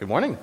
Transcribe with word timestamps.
Good 0.00 0.08
morning. 0.08 0.38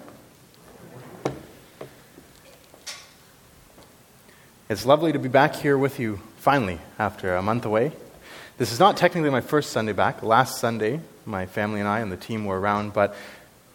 It's 4.69 4.85
lovely 4.85 5.13
to 5.13 5.17
be 5.17 5.29
back 5.29 5.55
here 5.55 5.79
with 5.79 5.99
you 5.99 6.19
finally 6.37 6.77
after 6.99 7.35
a 7.35 7.41
month 7.41 7.65
away. 7.65 7.91
This 8.59 8.71
is 8.71 8.79
not 8.79 8.97
technically 8.97 9.31
my 9.31 9.41
first 9.41 9.71
Sunday 9.71 9.93
back. 9.93 10.21
Last 10.21 10.59
Sunday, 10.59 10.99
my 11.25 11.47
family 11.47 11.79
and 11.79 11.89
I 11.89 12.01
and 12.01 12.11
the 12.11 12.17
team 12.17 12.45
were 12.45 12.59
around, 12.59 12.93
but 12.93 13.15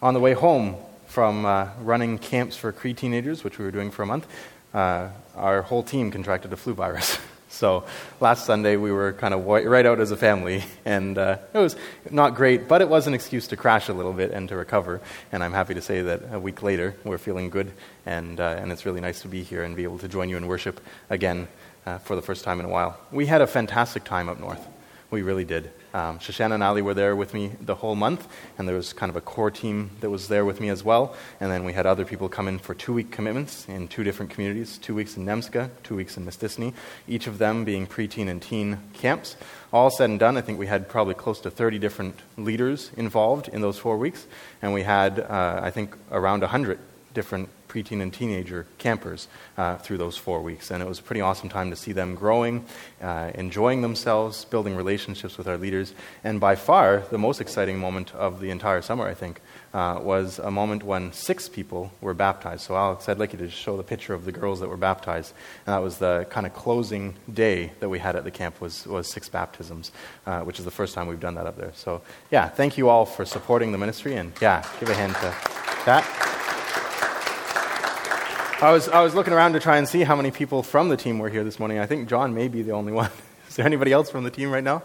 on 0.01 0.13
the 0.13 0.21
way 0.21 0.31
home 0.31 0.77
from 1.07 1.45
uh, 1.45 1.67
running 1.81 2.17
camps 2.17 2.55
for 2.55 2.71
Cree 2.71 2.93
teenagers, 2.93 3.43
which 3.43 3.59
we 3.59 3.65
were 3.65 3.71
doing 3.71 3.91
for 3.91 4.03
a 4.03 4.05
month, 4.05 4.25
uh, 4.73 5.09
our 5.35 5.63
whole 5.63 5.83
team 5.83 6.11
contracted 6.11 6.53
a 6.53 6.55
flu 6.55 6.73
virus. 6.73 7.19
So 7.53 7.85
last 8.19 8.45
Sunday 8.45 8.77
we 8.77 8.91
were 8.91 9.13
kind 9.13 9.33
of 9.33 9.45
right 9.45 9.85
out 9.85 9.99
as 9.99 10.09
a 10.09 10.17
family, 10.17 10.63
and 10.85 11.17
uh, 11.17 11.37
it 11.53 11.57
was 11.57 11.75
not 12.09 12.33
great, 12.33 12.67
but 12.67 12.81
it 12.81 12.89
was 12.89 13.05
an 13.05 13.13
excuse 13.13 13.47
to 13.47 13.55
crash 13.55 13.89
a 13.89 13.93
little 13.93 14.11
bit 14.11 14.31
and 14.31 14.49
to 14.49 14.55
recover. 14.55 15.01
And 15.31 15.43
I'm 15.43 15.53
happy 15.53 15.75
to 15.75 15.81
say 15.81 16.01
that 16.01 16.33
a 16.33 16.39
week 16.39 16.63
later 16.63 16.95
we're 17.03 17.19
feeling 17.19 17.51
good, 17.51 17.71
and, 18.07 18.39
uh, 18.39 18.55
and 18.57 18.71
it's 18.71 18.85
really 18.85 19.01
nice 19.01 19.21
to 19.21 19.27
be 19.27 19.43
here 19.43 19.63
and 19.63 19.75
be 19.75 19.83
able 19.83 19.99
to 19.99 20.07
join 20.07 20.29
you 20.29 20.37
in 20.37 20.47
worship 20.47 20.81
again 21.11 21.47
uh, 21.85 21.99
for 21.99 22.15
the 22.15 22.23
first 22.23 22.43
time 22.43 22.59
in 22.59 22.65
a 22.65 22.69
while. 22.69 22.99
We 23.11 23.27
had 23.27 23.41
a 23.41 23.47
fantastic 23.47 24.03
time 24.03 24.29
up 24.29 24.39
north. 24.39 24.67
We 25.13 25.21
really 25.21 25.45
did. 25.45 25.69
Um, 25.93 26.17
Shoshana 26.17 26.55
and 26.55 26.63
Ali 26.63 26.81
were 26.81 26.95
there 26.95 27.15
with 27.15 27.35
me 27.35 27.51
the 27.61 27.75
whole 27.75 27.93
month, 27.93 28.27
and 28.57 28.67
there 28.67 28.75
was 28.75 28.93
kind 28.93 29.11
of 29.11 29.15
a 29.15 29.21
core 29.21 29.51
team 29.51 29.91
that 29.99 30.09
was 30.09 30.27
there 30.27 30.43
with 30.43 30.59
me 30.59 30.69
as 30.69 30.83
well. 30.83 31.15
And 31.39 31.51
then 31.51 31.65
we 31.65 31.73
had 31.73 31.85
other 31.85 32.03
people 32.03 32.27
come 32.29 32.47
in 32.47 32.57
for 32.57 32.73
two 32.73 32.93
week 32.93 33.11
commitments 33.11 33.69
in 33.69 33.87
two 33.87 34.03
different 34.03 34.31
communities 34.31 34.79
two 34.79 34.95
weeks 34.95 35.15
in 35.15 35.23
Nemaska, 35.23 35.69
two 35.83 35.95
weeks 35.95 36.17
in 36.17 36.25
Mistissini, 36.25 36.73
each 37.07 37.27
of 37.27 37.37
them 37.37 37.63
being 37.63 37.85
preteen 37.85 38.27
and 38.27 38.41
teen 38.41 38.79
camps. 38.93 39.37
All 39.71 39.91
said 39.91 40.09
and 40.09 40.19
done, 40.19 40.35
I 40.35 40.41
think 40.41 40.57
we 40.57 40.65
had 40.65 40.89
probably 40.89 41.13
close 41.13 41.39
to 41.41 41.51
30 41.51 41.77
different 41.77 42.19
leaders 42.35 42.89
involved 42.97 43.49
in 43.49 43.61
those 43.61 43.77
four 43.77 43.99
weeks, 43.99 44.25
and 44.63 44.73
we 44.73 44.81
had, 44.81 45.19
uh, 45.19 45.59
I 45.61 45.69
think, 45.69 45.95
around 46.11 46.41
100 46.41 46.79
different 47.13 47.49
preteen 47.73 48.01
and 48.01 48.13
teenager 48.13 48.67
campers 48.77 49.27
uh, 49.57 49.77
through 49.77 49.97
those 49.97 50.15
four 50.15 50.41
weeks. 50.41 50.69
And 50.69 50.83
it 50.83 50.87
was 50.87 50.99
a 50.99 51.01
pretty 51.01 51.21
awesome 51.21 51.49
time 51.49 51.71
to 51.71 51.75
see 51.75 51.91
them 51.91 52.13
growing, 52.13 52.65
uh, 53.01 53.31
enjoying 53.33 53.81
themselves, 53.81 54.45
building 54.45 54.75
relationships 54.75 55.37
with 55.37 55.47
our 55.47 55.57
leaders. 55.57 55.93
And 56.23 56.39
by 56.39 56.55
far, 56.55 57.03
the 57.09 57.17
most 57.17 57.41
exciting 57.41 57.79
moment 57.79 58.13
of 58.13 58.39
the 58.39 58.51
entire 58.51 58.81
summer, 58.81 59.07
I 59.07 59.15
think, 59.15 59.41
uh, 59.73 59.99
was 60.01 60.37
a 60.37 60.51
moment 60.51 60.83
when 60.83 61.11
six 61.13 61.49
people 61.49 61.91
were 61.99 62.13
baptized. 62.13 62.61
So, 62.61 62.75
Alex, 62.75 63.09
I'd 63.09 63.17
like 63.17 63.33
you 63.33 63.39
to 63.39 63.49
show 63.49 63.75
the 63.75 63.83
picture 63.83 64.13
of 64.13 64.25
the 64.25 64.31
girls 64.31 64.59
that 64.59 64.69
were 64.69 64.77
baptized. 64.77 65.33
And 65.65 65.73
that 65.73 65.81
was 65.81 65.97
the 65.97 66.27
kind 66.29 66.45
of 66.45 66.53
closing 66.53 67.15
day 67.33 67.71
that 67.79 67.89
we 67.89 67.97
had 67.97 68.15
at 68.15 68.23
the 68.23 68.31
camp 68.31 68.61
was, 68.61 68.85
was 68.85 69.11
six 69.11 69.29
baptisms, 69.29 69.91
uh, 70.27 70.41
which 70.41 70.59
is 70.59 70.65
the 70.65 70.71
first 70.71 70.93
time 70.93 71.07
we've 71.07 71.19
done 71.19 71.35
that 71.35 71.47
up 71.47 71.57
there. 71.57 71.71
So, 71.73 72.03
yeah, 72.29 72.49
thank 72.49 72.77
you 72.77 72.89
all 72.89 73.05
for 73.07 73.25
supporting 73.25 73.71
the 73.71 73.79
ministry. 73.79 74.15
And, 74.15 74.31
yeah, 74.39 74.63
give 74.79 74.89
a 74.89 74.93
hand 74.93 75.15
to 75.15 75.35
that. 75.85 76.42
I 78.63 78.71
was, 78.71 78.87
I 78.87 79.01
was 79.01 79.13
looking 79.13 79.33
around 79.33 79.53
to 79.53 79.59
try 79.59 79.75
and 79.75 79.85
see 79.85 80.03
how 80.03 80.15
many 80.15 80.31
people 80.31 80.63
from 80.63 80.87
the 80.87 80.95
team 80.95 81.19
were 81.19 81.27
here 81.27 81.43
this 81.43 81.59
morning. 81.59 81.79
I 81.79 81.85
think 81.85 82.07
John 82.07 82.33
may 82.33 82.47
be 82.47 82.61
the 82.61 82.71
only 82.71 82.93
one. 83.03 83.11
Is 83.49 83.57
there 83.57 83.65
anybody 83.65 83.91
else 83.91 84.09
from 84.09 84.23
the 84.23 84.31
team 84.31 84.51
right 84.51 84.63
now? 84.63 84.83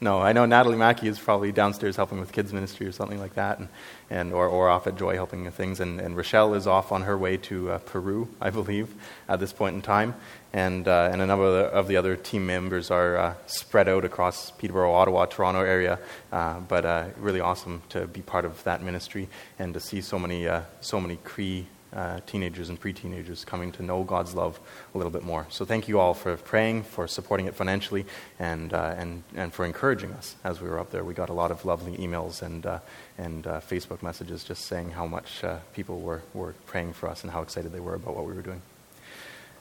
No, 0.00 0.18
I 0.18 0.32
know 0.32 0.46
Natalie 0.46 0.76
Mackey 0.76 1.06
is 1.06 1.16
probably 1.16 1.52
downstairs 1.52 1.94
helping 1.94 2.18
with 2.18 2.32
kids 2.32 2.52
ministry 2.52 2.88
or 2.88 2.92
something 2.92 3.20
like 3.20 3.34
that, 3.34 3.60
and, 3.60 3.68
and 4.08 4.32
or, 4.32 4.48
or 4.48 4.68
off 4.68 4.88
at 4.88 4.96
Joy 4.96 5.14
helping 5.14 5.44
with 5.44 5.54
things. 5.54 5.78
And, 5.78 6.00
and 6.00 6.16
Rochelle 6.16 6.54
is 6.54 6.66
off 6.66 6.90
on 6.90 7.02
her 7.02 7.16
way 7.16 7.36
to 7.36 7.70
uh, 7.70 7.78
Peru, 7.78 8.26
I 8.40 8.50
believe, 8.50 8.92
at 9.28 9.38
this 9.38 9.52
point 9.52 9.76
in 9.76 9.82
time. 9.82 10.16
And, 10.52 10.88
uh, 10.88 11.10
and 11.12 11.22
a 11.22 11.26
number 11.26 11.44
of 11.44 11.52
the, 11.52 11.64
of 11.66 11.86
the, 11.86 11.98
other 11.98 12.16
team 12.16 12.46
members 12.46 12.90
are 12.90 13.16
uh, 13.16 13.34
spread 13.46 13.88
out 13.88 14.04
across 14.04 14.50
Peterborough, 14.50 14.92
Ottawa, 14.92 15.26
Toronto 15.26 15.60
area. 15.60 16.00
Uh, 16.32 16.58
but 16.58 16.84
uh, 16.84 17.04
really 17.16 17.38
awesome 17.38 17.82
to 17.90 18.08
be 18.08 18.22
part 18.22 18.44
of 18.44 18.64
that 18.64 18.82
ministry 18.82 19.28
and 19.56 19.72
to 19.74 19.78
see 19.78 20.00
so 20.00 20.18
many, 20.18 20.48
uh, 20.48 20.62
so 20.80 21.00
many 21.00 21.14
Cree 21.22 21.68
uh, 21.94 22.20
teenagers 22.26 22.68
and 22.68 22.78
pre 22.78 22.92
teenagers 22.92 23.44
coming 23.44 23.72
to 23.72 23.82
know 23.82 24.04
God's 24.04 24.34
love 24.34 24.60
a 24.94 24.98
little 24.98 25.10
bit 25.10 25.22
more. 25.22 25.46
So, 25.50 25.64
thank 25.64 25.88
you 25.88 25.98
all 25.98 26.14
for 26.14 26.36
praying, 26.36 26.84
for 26.84 27.08
supporting 27.08 27.46
it 27.46 27.54
financially, 27.54 28.06
and, 28.38 28.72
uh, 28.72 28.94
and, 28.96 29.22
and 29.34 29.52
for 29.52 29.64
encouraging 29.64 30.12
us 30.12 30.36
as 30.44 30.60
we 30.60 30.68
were 30.68 30.78
up 30.78 30.90
there. 30.90 31.04
We 31.04 31.14
got 31.14 31.28
a 31.28 31.34
lot 31.34 31.50
of 31.50 31.64
lovely 31.64 31.96
emails 31.96 32.42
and, 32.42 32.64
uh, 32.66 32.78
and 33.18 33.46
uh, 33.46 33.60
Facebook 33.60 34.02
messages 34.02 34.44
just 34.44 34.64
saying 34.66 34.90
how 34.90 35.06
much 35.06 35.42
uh, 35.42 35.58
people 35.74 36.00
were, 36.00 36.22
were 36.34 36.54
praying 36.66 36.92
for 36.92 37.08
us 37.08 37.22
and 37.22 37.32
how 37.32 37.42
excited 37.42 37.72
they 37.72 37.80
were 37.80 37.94
about 37.94 38.14
what 38.16 38.26
we 38.26 38.32
were 38.32 38.42
doing. 38.42 38.62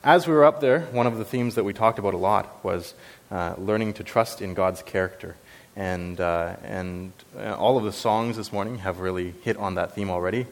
As 0.03 0.27
we 0.27 0.33
were 0.33 0.45
up 0.45 0.61
there, 0.61 0.81
one 0.91 1.07
of 1.07 1.17
the 1.17 1.25
themes 1.25 1.55
that 1.55 1.65
we 1.65 1.73
talked 1.73 1.99
about 1.99 2.13
a 2.13 2.17
lot 2.17 2.63
was 2.63 2.93
uh, 3.31 3.55
learning 3.57 3.93
to 3.93 4.03
trust 4.03 4.41
in 4.41 4.53
God's 4.53 4.81
character. 4.81 5.35
And, 5.79 6.19
and 6.19 7.13
all 7.57 7.77
of 7.77 7.85
the 7.85 7.93
songs 7.93 8.35
this 8.35 8.51
morning 8.51 8.79
have 8.79 8.99
really 8.99 9.33
hit 9.43 9.55
on 9.55 9.75
that 9.75 9.95
theme 9.95 10.09
already. 10.09 10.45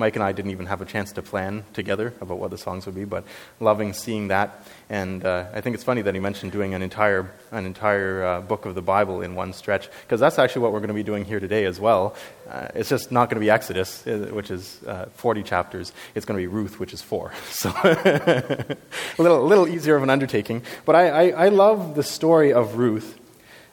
Mike 0.00 0.16
and 0.16 0.22
I 0.22 0.32
didn't 0.32 0.50
even 0.50 0.66
have 0.66 0.80
a 0.80 0.86
chance 0.86 1.12
to 1.12 1.22
plan 1.22 1.62
together 1.74 2.14
about 2.20 2.38
what 2.38 2.50
the 2.50 2.58
songs 2.58 2.86
would 2.86 2.94
be, 2.94 3.04
but 3.04 3.24
loving 3.60 3.92
seeing 3.92 4.28
that. 4.28 4.66
And 4.88 5.24
uh, 5.24 5.46
I 5.52 5.60
think 5.60 5.74
it's 5.74 5.84
funny 5.84 6.02
that 6.02 6.14
he 6.14 6.20
mentioned 6.20 6.52
doing 6.52 6.74
an 6.74 6.82
entire, 6.82 7.30
an 7.52 7.66
entire 7.66 8.24
uh, 8.24 8.40
book 8.40 8.64
of 8.64 8.74
the 8.74 8.82
Bible 8.82 9.20
in 9.20 9.34
one 9.34 9.52
stretch, 9.52 9.90
because 10.02 10.18
that's 10.18 10.38
actually 10.38 10.62
what 10.62 10.72
we're 10.72 10.80
going 10.80 10.88
to 10.88 10.94
be 10.94 11.02
doing 11.02 11.24
here 11.24 11.38
today 11.38 11.66
as 11.66 11.78
well. 11.78 12.16
Uh, 12.48 12.68
it's 12.74 12.88
just 12.88 13.12
not 13.12 13.28
going 13.28 13.36
to 13.36 13.44
be 13.44 13.50
Exodus, 13.50 14.06
uh, 14.06 14.30
which 14.32 14.50
is 14.50 14.82
uh, 14.84 15.06
40 15.14 15.42
chapters. 15.42 15.92
It's 16.14 16.24
going 16.24 16.38
to 16.38 16.42
be 16.42 16.48
Ruth, 16.48 16.80
which 16.80 16.92
is 16.92 17.02
four. 17.02 17.32
So 17.50 17.70
a 17.84 18.76
little, 19.18 19.44
little 19.44 19.68
easier 19.68 19.94
of 19.96 20.02
an 20.02 20.08
undertaking. 20.08 20.62
But 20.86 20.96
I, 20.96 21.08
I, 21.08 21.46
I 21.46 21.48
love 21.50 21.94
the 21.94 22.02
story 22.02 22.54
of 22.54 22.76
Ruth 22.76 23.19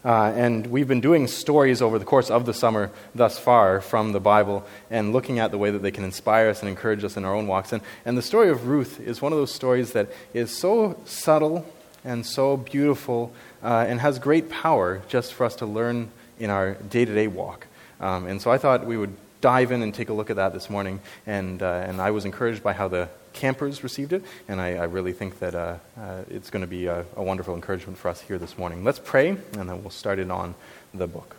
uh, 0.05 0.31
and 0.35 0.67
we've 0.67 0.87
been 0.87 1.01
doing 1.01 1.27
stories 1.27 1.81
over 1.81 1.99
the 1.99 2.05
course 2.05 2.29
of 2.29 2.45
the 2.45 2.53
summer 2.53 2.91
thus 3.15 3.37
far 3.37 3.81
from 3.81 4.11
the 4.11 4.19
Bible 4.19 4.65
and 4.89 5.11
looking 5.11 5.39
at 5.39 5.51
the 5.51 5.57
way 5.57 5.71
that 5.71 5.79
they 5.79 5.91
can 5.91 6.03
inspire 6.03 6.49
us 6.49 6.61
and 6.61 6.69
encourage 6.69 7.03
us 7.03 7.17
in 7.17 7.25
our 7.25 7.33
own 7.35 7.47
walks. 7.47 7.73
And, 7.73 7.81
and 8.05 8.17
the 8.17 8.21
story 8.21 8.49
of 8.49 8.67
Ruth 8.67 8.99
is 8.99 9.21
one 9.21 9.33
of 9.33 9.37
those 9.37 9.53
stories 9.53 9.93
that 9.93 10.09
is 10.33 10.55
so 10.55 10.99
subtle 11.05 11.65
and 12.03 12.25
so 12.25 12.57
beautiful 12.57 13.33
uh, 13.63 13.85
and 13.87 13.99
has 13.99 14.19
great 14.19 14.49
power 14.49 15.01
just 15.07 15.33
for 15.33 15.45
us 15.45 15.55
to 15.57 15.65
learn 15.65 16.09
in 16.39 16.49
our 16.49 16.75
day 16.75 17.03
to 17.03 17.13
day 17.13 17.27
walk. 17.27 17.67
Um, 17.99 18.27
and 18.27 18.41
so 18.41 18.51
I 18.51 18.57
thought 18.57 18.85
we 18.85 18.97
would 18.97 19.15
dive 19.41 19.71
in 19.71 19.81
and 19.81 19.93
take 19.93 20.09
a 20.09 20.13
look 20.13 20.29
at 20.29 20.35
that 20.35 20.53
this 20.53 20.69
morning. 20.69 20.99
And, 21.25 21.61
uh, 21.61 21.85
and 21.87 21.99
I 22.01 22.11
was 22.11 22.25
encouraged 22.25 22.63
by 22.63 22.73
how 22.73 22.87
the 22.87 23.09
campers 23.37 23.83
received 23.83 24.13
it, 24.13 24.23
and 24.47 24.59
I, 24.59 24.73
I 24.73 24.83
really 24.85 25.13
think 25.13 25.39
that 25.39 25.53
uh, 25.53 25.77
uh, 25.97 26.23
it's 26.29 26.49
going 26.49 26.61
to 26.61 26.67
be 26.67 26.87
a, 26.87 27.05
a, 27.15 27.23
wonderful 27.23 27.53
encouragement 27.53 27.99
for 27.99 28.09
us 28.09 28.19
here 28.19 28.39
this 28.39 28.57
morning. 28.57 28.83
Let's 28.83 28.99
pray, 28.99 29.29
and 29.29 29.69
then 29.69 29.81
we'll 29.81 29.91
start 29.91 30.17
it 30.17 30.31
on 30.31 30.55
the 30.93 31.07
book. 31.07 31.37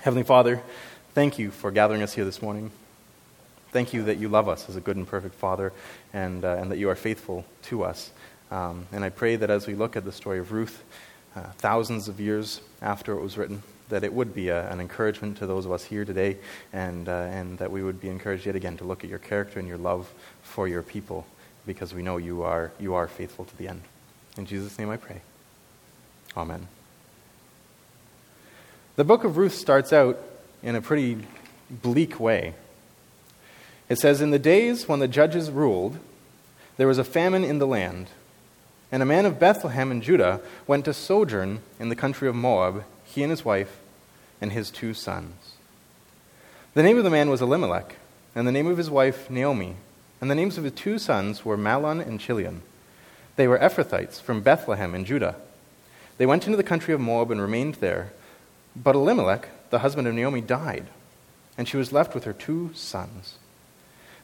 Heavenly 0.00 0.24
Father, 0.24 0.60
thank 1.14 1.38
you 1.38 1.52
for 1.52 1.70
gathering 1.70 2.02
us 2.02 2.12
here 2.12 2.24
this 2.24 2.42
morning. 2.42 2.72
Thank 3.70 3.94
you 3.94 4.02
that 4.04 4.18
you 4.18 4.28
love 4.28 4.48
us 4.48 4.68
as 4.68 4.74
a 4.74 4.80
good 4.80 4.96
and 4.96 5.06
perfect 5.06 5.36
Father, 5.36 5.72
and, 6.12 6.44
uh, 6.44 6.56
and 6.58 6.70
that 6.72 6.78
you 6.78 6.90
are 6.90 6.96
faithful 6.96 7.44
to 7.64 7.84
us. 7.84 8.10
Um, 8.50 8.86
and 8.90 9.04
I 9.04 9.10
pray 9.10 9.36
that 9.36 9.50
as 9.50 9.68
we 9.68 9.74
look 9.74 9.96
at 9.96 10.04
the 10.04 10.12
story 10.12 10.40
of 10.40 10.50
Ruth, 10.50 10.82
uh, 11.36 11.42
thousands 11.58 12.08
of 12.08 12.20
years 12.20 12.60
after 12.82 13.12
it 13.12 13.22
was 13.22 13.38
written, 13.38 13.62
that 13.88 14.02
it 14.02 14.12
would 14.12 14.34
be 14.34 14.48
a, 14.48 14.68
an 14.70 14.80
encouragement 14.80 15.38
to 15.38 15.46
those 15.46 15.64
of 15.64 15.72
us 15.72 15.84
here 15.84 16.04
today, 16.04 16.36
and, 16.72 17.08
uh, 17.08 17.12
and 17.12 17.58
that 17.58 17.70
we 17.70 17.82
would 17.82 18.00
be 18.00 18.08
encouraged 18.08 18.46
yet 18.46 18.56
again 18.56 18.76
to 18.76 18.84
look 18.84 19.04
at 19.04 19.10
your 19.10 19.18
character 19.18 19.58
and 19.58 19.68
your 19.68 19.78
love 19.78 20.12
for 20.56 20.66
your 20.66 20.80
people, 20.80 21.26
because 21.66 21.92
we 21.92 22.02
know 22.02 22.16
you 22.16 22.42
are, 22.42 22.72
you 22.80 22.94
are 22.94 23.06
faithful 23.06 23.44
to 23.44 23.56
the 23.58 23.68
end. 23.68 23.82
In 24.38 24.46
Jesus' 24.46 24.78
name 24.78 24.88
I 24.88 24.96
pray. 24.96 25.20
Amen. 26.34 26.68
The 28.96 29.04
book 29.04 29.24
of 29.24 29.36
Ruth 29.36 29.54
starts 29.54 29.92
out 29.92 30.18
in 30.62 30.74
a 30.74 30.80
pretty 30.80 31.18
bleak 31.68 32.18
way. 32.18 32.54
It 33.90 33.98
says, 33.98 34.22
In 34.22 34.30
the 34.30 34.38
days 34.38 34.88
when 34.88 34.98
the 34.98 35.06
judges 35.06 35.50
ruled, 35.50 35.98
there 36.78 36.88
was 36.88 36.96
a 36.96 37.04
famine 37.04 37.44
in 37.44 37.58
the 37.58 37.66
land, 37.66 38.06
and 38.90 39.02
a 39.02 39.06
man 39.06 39.26
of 39.26 39.38
Bethlehem 39.38 39.90
in 39.90 40.00
Judah 40.00 40.40
went 40.66 40.86
to 40.86 40.94
sojourn 40.94 41.60
in 41.78 41.90
the 41.90 41.94
country 41.94 42.28
of 42.28 42.34
Moab 42.34 42.84
he 43.04 43.22
and 43.22 43.30
his 43.30 43.44
wife, 43.44 43.78
and 44.40 44.52
his 44.52 44.70
two 44.70 44.94
sons. 44.94 45.52
The 46.72 46.82
name 46.82 46.96
of 46.96 47.04
the 47.04 47.10
man 47.10 47.28
was 47.28 47.42
Elimelech, 47.42 47.96
and 48.34 48.48
the 48.48 48.52
name 48.52 48.68
of 48.68 48.78
his 48.78 48.88
wife 48.88 49.28
Naomi, 49.28 49.76
and 50.20 50.30
the 50.30 50.34
names 50.34 50.58
of 50.58 50.64
his 50.64 50.72
two 50.72 50.98
sons 50.98 51.44
were 51.44 51.56
Mahlon 51.56 52.00
and 52.00 52.20
Chilion. 52.20 52.62
They 53.36 53.46
were 53.46 53.58
Ephrathites 53.58 54.20
from 54.20 54.40
Bethlehem 54.40 54.94
in 54.94 55.04
Judah. 55.04 55.36
They 56.18 56.26
went 56.26 56.46
into 56.46 56.56
the 56.56 56.62
country 56.62 56.94
of 56.94 57.00
Moab 57.00 57.30
and 57.30 57.40
remained 57.40 57.76
there. 57.76 58.12
But 58.74 58.94
Elimelech, 58.94 59.48
the 59.70 59.80
husband 59.80 60.08
of 60.08 60.14
Naomi, 60.14 60.40
died, 60.40 60.86
and 61.58 61.68
she 61.68 61.76
was 61.76 61.92
left 61.92 62.14
with 62.14 62.24
her 62.24 62.32
two 62.32 62.70
sons. 62.74 63.38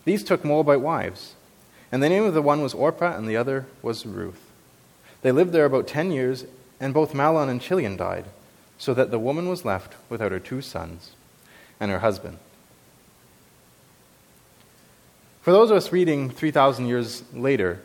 These 0.04 0.24
took 0.24 0.44
Moabite 0.44 0.80
wives, 0.80 1.34
and 1.90 2.02
the 2.02 2.08
name 2.08 2.24
of 2.24 2.34
the 2.34 2.42
one 2.42 2.62
was 2.62 2.74
Orpah, 2.74 3.16
and 3.16 3.28
the 3.28 3.36
other 3.36 3.66
was 3.82 4.06
Ruth. 4.06 4.50
They 5.22 5.32
lived 5.32 5.52
there 5.52 5.66
about 5.66 5.86
ten 5.86 6.10
years, 6.10 6.44
and 6.80 6.92
both 6.94 7.14
Mahlon 7.14 7.48
and 7.48 7.60
Chilion 7.60 7.96
died 7.96 8.26
so 8.82 8.92
that 8.94 9.12
the 9.12 9.18
woman 9.18 9.48
was 9.48 9.64
left 9.64 9.94
without 10.08 10.32
her 10.32 10.40
two 10.40 10.60
sons 10.60 11.12
and 11.78 11.90
her 11.92 12.00
husband. 12.00 12.38
For 15.42 15.50
those 15.50 15.72
of 15.72 15.76
us 15.76 15.90
reading 15.90 16.30
3,000 16.30 16.86
years 16.86 17.24
later, 17.34 17.82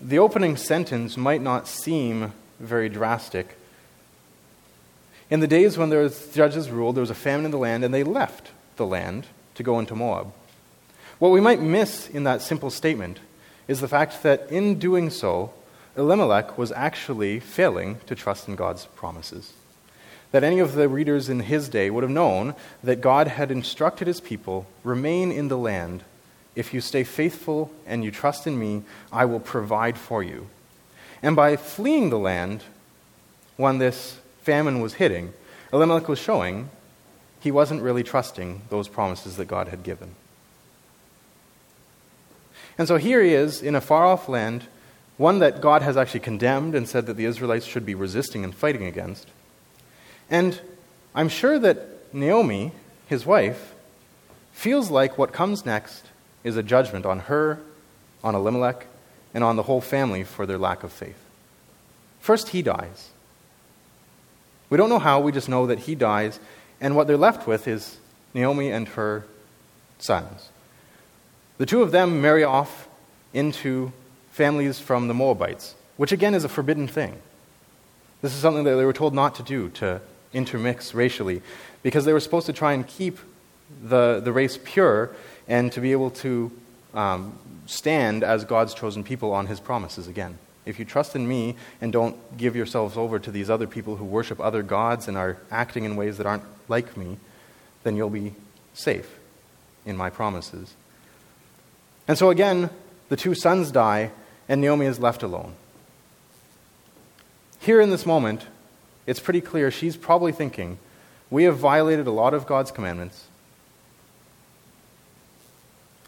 the 0.00 0.18
opening 0.18 0.56
sentence 0.56 1.16
might 1.16 1.40
not 1.40 1.68
seem 1.68 2.32
very 2.58 2.88
drastic. 2.88 3.56
In 5.30 5.38
the 5.38 5.46
days 5.46 5.78
when 5.78 5.90
the 5.90 6.12
judges 6.34 6.68
ruled, 6.68 6.96
there 6.96 7.00
was 7.02 7.10
a 7.10 7.14
famine 7.14 7.44
in 7.44 7.52
the 7.52 7.58
land, 7.58 7.84
and 7.84 7.94
they 7.94 8.02
left 8.02 8.50
the 8.74 8.86
land 8.86 9.28
to 9.54 9.62
go 9.62 9.78
into 9.78 9.94
Moab. 9.94 10.32
What 11.20 11.30
we 11.30 11.40
might 11.40 11.60
miss 11.60 12.08
in 12.08 12.24
that 12.24 12.42
simple 12.42 12.70
statement 12.70 13.20
is 13.68 13.80
the 13.80 13.86
fact 13.86 14.24
that 14.24 14.50
in 14.50 14.80
doing 14.80 15.10
so, 15.10 15.52
Elimelech 15.96 16.58
was 16.58 16.72
actually 16.72 17.38
failing 17.38 18.00
to 18.06 18.16
trust 18.16 18.48
in 18.48 18.56
God's 18.56 18.86
promises. 18.86 19.52
That 20.32 20.42
any 20.42 20.58
of 20.58 20.74
the 20.74 20.88
readers 20.88 21.28
in 21.28 21.38
his 21.38 21.68
day 21.68 21.88
would 21.88 22.02
have 22.02 22.10
known 22.10 22.56
that 22.82 23.00
God 23.00 23.28
had 23.28 23.52
instructed 23.52 24.08
his 24.08 24.20
people 24.20 24.66
remain 24.82 25.30
in 25.30 25.46
the 25.46 25.58
land. 25.58 26.02
If 26.60 26.74
you 26.74 26.82
stay 26.82 27.04
faithful 27.04 27.72
and 27.86 28.04
you 28.04 28.10
trust 28.10 28.46
in 28.46 28.58
me, 28.58 28.82
I 29.10 29.24
will 29.24 29.40
provide 29.40 29.96
for 29.96 30.22
you. 30.22 30.48
And 31.22 31.34
by 31.34 31.56
fleeing 31.56 32.10
the 32.10 32.18
land, 32.18 32.64
when 33.56 33.78
this 33.78 34.18
famine 34.42 34.82
was 34.82 34.92
hitting, 34.92 35.32
Elimelech 35.72 36.06
was 36.06 36.18
showing 36.18 36.68
he 37.40 37.50
wasn't 37.50 37.80
really 37.80 38.02
trusting 38.02 38.60
those 38.68 38.88
promises 38.88 39.38
that 39.38 39.46
God 39.46 39.68
had 39.68 39.82
given. 39.82 40.10
And 42.76 42.86
so 42.86 42.98
here 42.98 43.22
he 43.22 43.32
is 43.32 43.62
in 43.62 43.74
a 43.74 43.80
far 43.80 44.04
off 44.04 44.28
land, 44.28 44.64
one 45.16 45.38
that 45.38 45.62
God 45.62 45.80
has 45.80 45.96
actually 45.96 46.20
condemned 46.20 46.74
and 46.74 46.86
said 46.86 47.06
that 47.06 47.16
the 47.16 47.24
Israelites 47.24 47.64
should 47.64 47.86
be 47.86 47.94
resisting 47.94 48.44
and 48.44 48.54
fighting 48.54 48.84
against. 48.84 49.28
And 50.28 50.60
I'm 51.14 51.30
sure 51.30 51.58
that 51.58 52.12
Naomi, 52.12 52.72
his 53.06 53.24
wife, 53.24 53.74
feels 54.52 54.90
like 54.90 55.16
what 55.16 55.32
comes 55.32 55.64
next 55.64 56.09
is 56.44 56.56
a 56.56 56.62
judgment 56.62 57.06
on 57.06 57.20
her, 57.20 57.60
on 58.22 58.34
Elimelech, 58.34 58.86
and 59.34 59.44
on 59.44 59.56
the 59.56 59.64
whole 59.64 59.80
family 59.80 60.24
for 60.24 60.46
their 60.46 60.58
lack 60.58 60.82
of 60.82 60.92
faith. 60.92 61.22
First, 62.20 62.50
he 62.50 62.62
dies. 62.62 63.10
We 64.68 64.76
don't 64.76 64.88
know 64.88 64.98
how, 64.98 65.20
we 65.20 65.32
just 65.32 65.48
know 65.48 65.66
that 65.66 65.80
he 65.80 65.94
dies, 65.94 66.38
and 66.80 66.94
what 66.94 67.06
they're 67.06 67.16
left 67.16 67.46
with 67.46 67.66
is 67.66 67.98
Naomi 68.34 68.70
and 68.70 68.88
her 68.88 69.24
sons. 69.98 70.48
The 71.58 71.66
two 71.66 71.82
of 71.82 71.92
them 71.92 72.22
marry 72.22 72.44
off 72.44 72.88
into 73.32 73.92
families 74.30 74.78
from 74.78 75.08
the 75.08 75.14
Moabites, 75.14 75.74
which 75.96 76.12
again 76.12 76.34
is 76.34 76.44
a 76.44 76.48
forbidden 76.48 76.88
thing. 76.88 77.20
This 78.22 78.34
is 78.34 78.40
something 78.40 78.64
that 78.64 78.76
they 78.76 78.84
were 78.84 78.92
told 78.92 79.14
not 79.14 79.34
to 79.36 79.42
do, 79.42 79.70
to 79.70 80.00
intermix 80.32 80.94
racially, 80.94 81.42
because 81.82 82.04
they 82.04 82.12
were 82.12 82.20
supposed 82.20 82.46
to 82.46 82.52
try 82.52 82.72
and 82.72 82.86
keep 82.86 83.18
the, 83.82 84.20
the 84.22 84.32
race 84.32 84.58
pure 84.62 85.10
and 85.50 85.70
to 85.72 85.80
be 85.80 85.92
able 85.92 86.10
to 86.10 86.50
um, 86.94 87.36
stand 87.66 88.22
as 88.22 88.44
God's 88.44 88.72
chosen 88.72 89.04
people 89.04 89.32
on 89.32 89.48
his 89.48 89.60
promises 89.60 90.06
again. 90.06 90.38
If 90.64 90.78
you 90.78 90.84
trust 90.84 91.16
in 91.16 91.26
me 91.26 91.56
and 91.80 91.92
don't 91.92 92.16
give 92.38 92.54
yourselves 92.54 92.96
over 92.96 93.18
to 93.18 93.30
these 93.30 93.50
other 93.50 93.66
people 93.66 93.96
who 93.96 94.04
worship 94.04 94.40
other 94.40 94.62
gods 94.62 95.08
and 95.08 95.16
are 95.16 95.38
acting 95.50 95.84
in 95.84 95.96
ways 95.96 96.18
that 96.18 96.26
aren't 96.26 96.44
like 96.68 96.96
me, 96.96 97.18
then 97.82 97.96
you'll 97.96 98.10
be 98.10 98.34
safe 98.74 99.18
in 99.84 99.96
my 99.96 100.08
promises. 100.08 100.74
And 102.06 102.16
so 102.16 102.30
again, 102.30 102.70
the 103.08 103.16
two 103.16 103.34
sons 103.34 103.72
die, 103.72 104.12
and 104.48 104.60
Naomi 104.60 104.86
is 104.86 105.00
left 105.00 105.22
alone. 105.22 105.54
Here 107.58 107.80
in 107.80 107.90
this 107.90 108.06
moment, 108.06 108.46
it's 109.06 109.20
pretty 109.20 109.40
clear 109.40 109.70
she's 109.70 109.96
probably 109.96 110.30
thinking, 110.30 110.78
We 111.28 111.44
have 111.44 111.56
violated 111.56 112.06
a 112.06 112.12
lot 112.12 112.34
of 112.34 112.46
God's 112.46 112.70
commandments, 112.70 113.26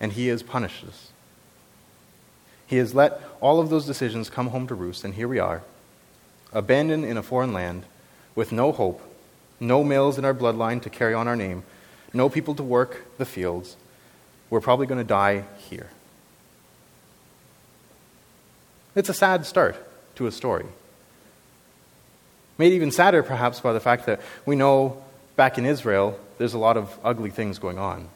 and 0.02 0.12
He 0.12 0.26
has 0.26 0.42
punished 0.42 0.84
us. 0.84 1.08
He 2.66 2.76
has 2.76 2.94
let 2.94 3.20
all 3.40 3.60
of 3.60 3.70
those 3.70 3.86
decisions 3.86 4.28
come 4.28 4.48
home 4.48 4.66
to 4.66 4.74
roost, 4.74 5.04
and 5.04 5.14
here 5.14 5.28
we 5.28 5.38
are, 5.38 5.62
abandoned 6.52 7.06
in 7.06 7.16
a 7.16 7.22
foreign 7.22 7.54
land, 7.54 7.84
with 8.34 8.52
no 8.52 8.72
hope, 8.72 9.00
no 9.60 9.84
males 9.84 10.18
in 10.18 10.24
our 10.24 10.34
bloodline 10.34 10.82
to 10.82 10.90
carry 10.90 11.14
on 11.14 11.28
our 11.28 11.36
name, 11.36 11.62
no 12.12 12.28
people 12.28 12.54
to 12.56 12.62
work 12.62 13.06
the 13.16 13.24
fields. 13.24 13.76
We're 14.50 14.60
probably 14.60 14.86
going 14.86 14.98
to 15.00 15.04
die 15.04 15.44
here. 15.70 15.88
It's 18.94 19.08
a 19.08 19.14
sad 19.14 19.46
start 19.46 19.76
to 20.16 20.26
a 20.26 20.32
story. 20.32 20.66
Made 22.58 22.72
even 22.72 22.90
sadder, 22.90 23.22
perhaps, 23.22 23.60
by 23.60 23.72
the 23.72 23.80
fact 23.80 24.06
that 24.06 24.20
we 24.44 24.56
know 24.56 25.02
back 25.36 25.56
in 25.56 25.64
Israel 25.64 26.18
there's 26.38 26.54
a 26.54 26.58
lot 26.58 26.76
of 26.76 26.98
ugly 27.04 27.30
things 27.30 27.58
going 27.58 27.78
on, 27.78 28.08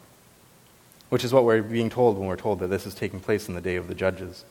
which 1.08 1.24
is 1.24 1.32
what 1.32 1.44
we're 1.44 1.62
being 1.62 1.90
told 1.90 2.18
when 2.18 2.26
we're 2.26 2.36
told 2.36 2.60
that 2.60 2.68
this 2.68 2.86
is 2.86 2.94
taking 2.94 3.20
place 3.20 3.48
in 3.48 3.54
the 3.54 3.60
day 3.60 3.76
of 3.76 3.88
the 3.88 3.94
judges. 3.94 4.44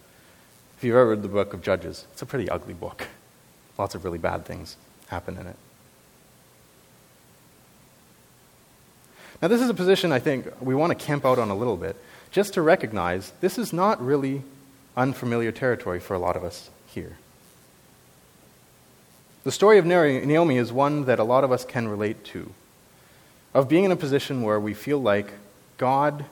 If 0.78 0.84
you've 0.84 0.96
ever 0.96 1.12
read 1.12 1.22
the 1.22 1.28
book 1.28 1.54
of 1.54 1.62
Judges, 1.62 2.06
it's 2.12 2.22
a 2.22 2.26
pretty 2.26 2.50
ugly 2.50 2.74
book. 2.74 3.08
Lots 3.78 3.96
of 3.96 4.04
really 4.04 4.18
bad 4.18 4.46
things 4.46 4.78
happen 5.08 5.38
in 5.38 5.48
it. 5.48 5.56
Now, 9.42 9.50
this 9.50 9.62
is 9.62 9.70
a 9.70 9.74
position 9.74 10.12
I 10.12 10.20
think 10.20 10.48
we 10.62 10.76
want 10.76 10.98
to 10.98 11.06
camp 11.06 11.26
out 11.26 11.40
on 11.40 11.50
a 11.50 11.56
little 11.56 11.76
bit, 11.76 11.98
just 12.32 12.54
to 12.54 12.62
recognize 12.62 13.34
this 13.42 13.58
is 13.58 13.74
not 13.74 14.04
really 14.04 14.44
unfamiliar 14.96 15.52
territory 15.52 16.00
for 16.00 16.14
a 16.14 16.20
lot 16.20 16.36
of 16.36 16.44
us 16.44 16.70
here. 16.88 17.18
The 19.44 19.52
story 19.52 19.78
of 19.78 19.86
Naomi 19.86 20.58
is 20.58 20.72
one 20.74 21.06
that 21.06 21.20
a 21.20 21.24
lot 21.24 21.44
of 21.44 21.52
us 21.52 21.66
can 21.66 21.88
relate 21.88 22.24
to 22.26 22.52
of 23.54 23.70
being 23.70 23.84
in 23.84 23.92
a 23.92 23.96
position 23.96 24.42
where 24.42 24.60
we 24.60 24.74
feel 24.74 25.00
like 25.00 25.32
God 25.78 26.26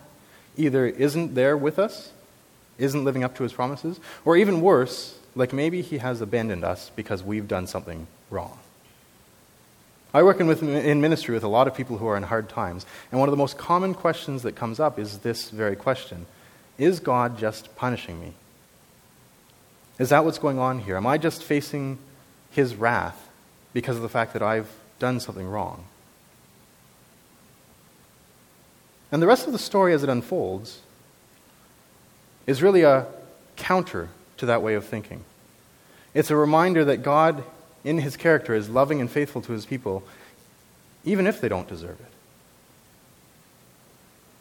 either 0.57 0.85
isn't 0.85 1.35
there 1.35 1.57
with 1.57 1.79
us, 1.79 2.11
isn't 2.77 3.03
living 3.03 3.23
up 3.23 3.35
to 3.35 3.43
his 3.43 3.53
promises, 3.53 3.99
or 4.25 4.37
even 4.37 4.61
worse, 4.61 5.17
like 5.35 5.53
maybe 5.53 5.81
he 5.81 5.99
has 5.99 6.21
abandoned 6.21 6.63
us 6.63 6.91
because 6.95 7.23
we've 7.23 7.47
done 7.47 7.67
something 7.67 8.07
wrong. 8.29 8.57
I 10.13 10.21
work 10.21 10.39
in, 10.39 10.45
with, 10.45 10.61
in 10.61 11.01
ministry 11.01 11.33
with 11.33 11.43
a 11.43 11.47
lot 11.47 11.67
of 11.67 11.75
people 11.75 11.97
who 11.97 12.05
are 12.05 12.15
in 12.15 12.23
hard 12.23 12.47
times, 12.47 12.85
and 13.11 13.19
one 13.19 13.29
of 13.29 13.33
the 13.33 13.37
most 13.37 13.57
common 13.57 13.95
questions 13.95 14.43
that 14.43 14.55
comes 14.55 14.79
up 14.79 14.99
is 14.99 15.19
this 15.19 15.49
very 15.49 15.75
question 15.75 16.27
Is 16.77 16.99
God 16.99 17.37
just 17.39 17.75
punishing 17.75 18.19
me? 18.19 18.33
Is 19.99 20.09
that 20.09 20.25
what's 20.25 20.39
going 20.39 20.59
on 20.59 20.79
here? 20.79 20.97
Am 20.97 21.07
I 21.07 21.17
just 21.17 21.43
facing 21.43 21.97
his 22.51 22.75
wrath 22.75 23.29
because 23.73 23.95
of 23.95 24.01
the 24.01 24.09
fact 24.09 24.33
that 24.33 24.43
I've 24.43 24.69
done 24.99 25.19
something 25.19 25.47
wrong? 25.47 25.85
And 29.13 29.21
the 29.21 29.27
rest 29.27 29.45
of 29.45 29.53
the 29.53 29.59
story 29.59 29.93
as 29.93 30.01
it 30.01 30.09
unfolds 30.09 30.79
is 32.47 32.63
really 32.63 32.81
a 32.81 33.05
counter 33.55 34.09
to 34.37 34.47
that 34.47 34.63
way 34.63 34.73
of 34.73 34.85
thinking. 34.85 35.23
It's 36.15 36.31
a 36.31 36.35
reminder 36.35 36.83
that 36.85 37.03
God, 37.03 37.43
in 37.83 37.99
his 37.99 38.17
character, 38.17 38.55
is 38.55 38.69
loving 38.69 38.99
and 38.99 39.09
faithful 39.09 39.43
to 39.43 39.51
his 39.51 39.67
people, 39.67 40.03
even 41.05 41.27
if 41.27 41.39
they 41.39 41.47
don't 41.47 41.67
deserve 41.67 41.99
it. 41.99 42.11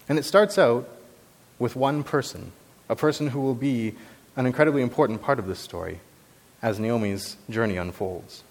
And 0.08 0.18
it 0.18 0.24
starts 0.24 0.56
out 0.56 0.88
with 1.58 1.76
one 1.76 2.02
person, 2.02 2.52
a 2.88 2.96
person 2.96 3.28
who 3.28 3.40
will 3.40 3.54
be 3.54 3.94
an 4.36 4.46
incredibly 4.46 4.80
important 4.80 5.20
part 5.20 5.38
of 5.38 5.46
this 5.46 5.58
story 5.58 6.00
as 6.62 6.80
Naomi's 6.80 7.36
journey 7.50 7.76
unfolds. 7.76 8.42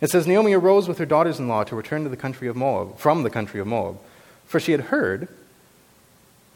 It 0.00 0.08
says 0.08 0.26
Naomi 0.26 0.54
arose 0.54 0.88
with 0.88 0.96
her 0.96 1.04
daughters 1.04 1.38
in 1.38 1.46
law 1.46 1.62
to 1.64 1.76
return 1.76 2.04
to 2.04 2.08
the 2.08 2.16
country 2.16 2.48
of 2.48 2.56
Moab, 2.56 2.96
from 2.96 3.22
the 3.22 3.30
country 3.30 3.60
of 3.60 3.66
Moab, 3.66 3.98
for 4.46 4.60
she 4.60 4.72
had 4.72 4.82
heard, 4.82 5.28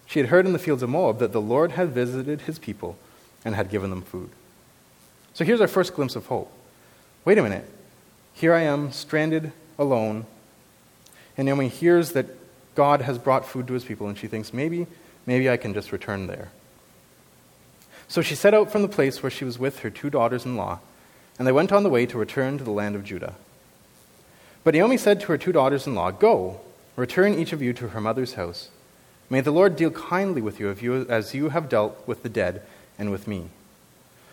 she 0.07 0.21
had 0.21 0.29
heard 0.31 0.47
in 0.47 0.53
the 0.53 0.59
fields 0.59 0.83
of 0.83 0.91
Moab 0.91 1.19
that 1.19 1.33
the 1.33 1.41
Lord 1.41 1.73
had 1.73 1.91
visited 1.91 2.43
his 2.43 2.59
people 2.59 2.97
and 3.45 3.55
had 3.55 3.71
given 3.71 3.91
them 3.91 4.03
food. 4.03 4.31
So 5.35 5.45
here's 5.45 5.61
our 5.61 5.69
first 5.69 5.95
glimpse 5.95 6.17
of 6.17 6.27
hope. 6.27 6.51
Wait 7.25 7.39
a 7.39 7.43
minute. 7.43 7.69
Here 8.33 8.55
I 8.55 8.63
am, 8.63 8.91
stranded, 8.93 9.53
alone. 9.79 10.27
And 11.37 11.47
Naomi 11.47 11.69
hears 11.69 12.13
that 12.13 12.27
God 12.75 13.03
has 13.03 13.19
brought 13.19 13.47
food 13.47 13.67
to 13.67 13.75
his 13.75 13.85
people, 13.85 14.09
and 14.09 14.17
she 14.17 14.29
thinks, 14.29 14.53
maybe, 14.53 14.87
maybe 15.27 15.51
I 15.51 15.57
can 15.57 15.75
just 15.75 15.93
return 15.93 16.27
there. 16.27 16.51
So 18.09 18.23
she 18.23 18.35
set 18.35 18.55
out 18.55 18.73
from 18.73 18.83
the 18.83 18.89
place 18.89 19.23
where 19.23 19.31
she 19.31 19.45
was 19.45 19.59
with 19.59 19.81
her 19.81 19.91
two 19.91 20.09
daughters 20.09 20.47
in 20.47 20.57
law, 20.57 20.81
and 21.39 21.47
they 21.47 21.53
went 21.53 21.73
on 21.73 21.83
the 21.83 21.91
way 21.91 22.07
to 22.07 22.17
return 22.17 22.57
to 22.57 22.65
the 22.65 22.71
land 22.71 22.97
of 22.97 23.05
Judah. 23.05 23.35
But 24.65 24.75
Naomi 24.75 24.97
said 24.97 25.21
to 25.21 25.27
her 25.27 25.39
two 25.39 25.53
daughters 25.53 25.87
in 25.87 25.95
law, 25.95 26.11
Go, 26.11 26.61
return 26.99 27.33
each 27.35 27.53
of 27.53 27.63
you 27.63 27.73
to 27.73 27.89
her 27.89 28.01
mother's 28.01 28.35
house. 28.35 28.71
May 29.31 29.41
the 29.41 29.53
Lord 29.53 29.77
deal 29.77 29.91
kindly 29.93 30.43
with 30.43 30.59
you 30.59 31.07
as 31.09 31.33
you 31.33 31.51
have 31.51 31.69
dealt 31.69 31.97
with 32.09 32.25
the 32.25 32.29
dead 32.29 32.63
and 32.99 33.13
with 33.13 33.29
me. 33.29 33.51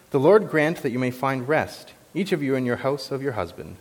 The 0.10 0.20
Lord 0.20 0.50
grant 0.50 0.82
that 0.82 0.92
you 0.92 0.98
may 0.98 1.12
find 1.12 1.48
rest, 1.48 1.94
each 2.16 2.32
of 2.32 2.42
you 2.42 2.56
in 2.56 2.66
your 2.66 2.78
house 2.78 3.12
of 3.12 3.22
your 3.22 3.34
husband. 3.34 3.76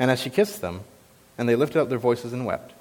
And 0.00 0.10
as 0.10 0.20
she 0.20 0.30
kissed 0.30 0.62
them, 0.62 0.80
and 1.38 1.48
they 1.48 1.54
lifted 1.54 1.80
up 1.80 1.88
their 1.88 1.98
voices 1.98 2.32
and 2.32 2.44
wept, 2.44 2.72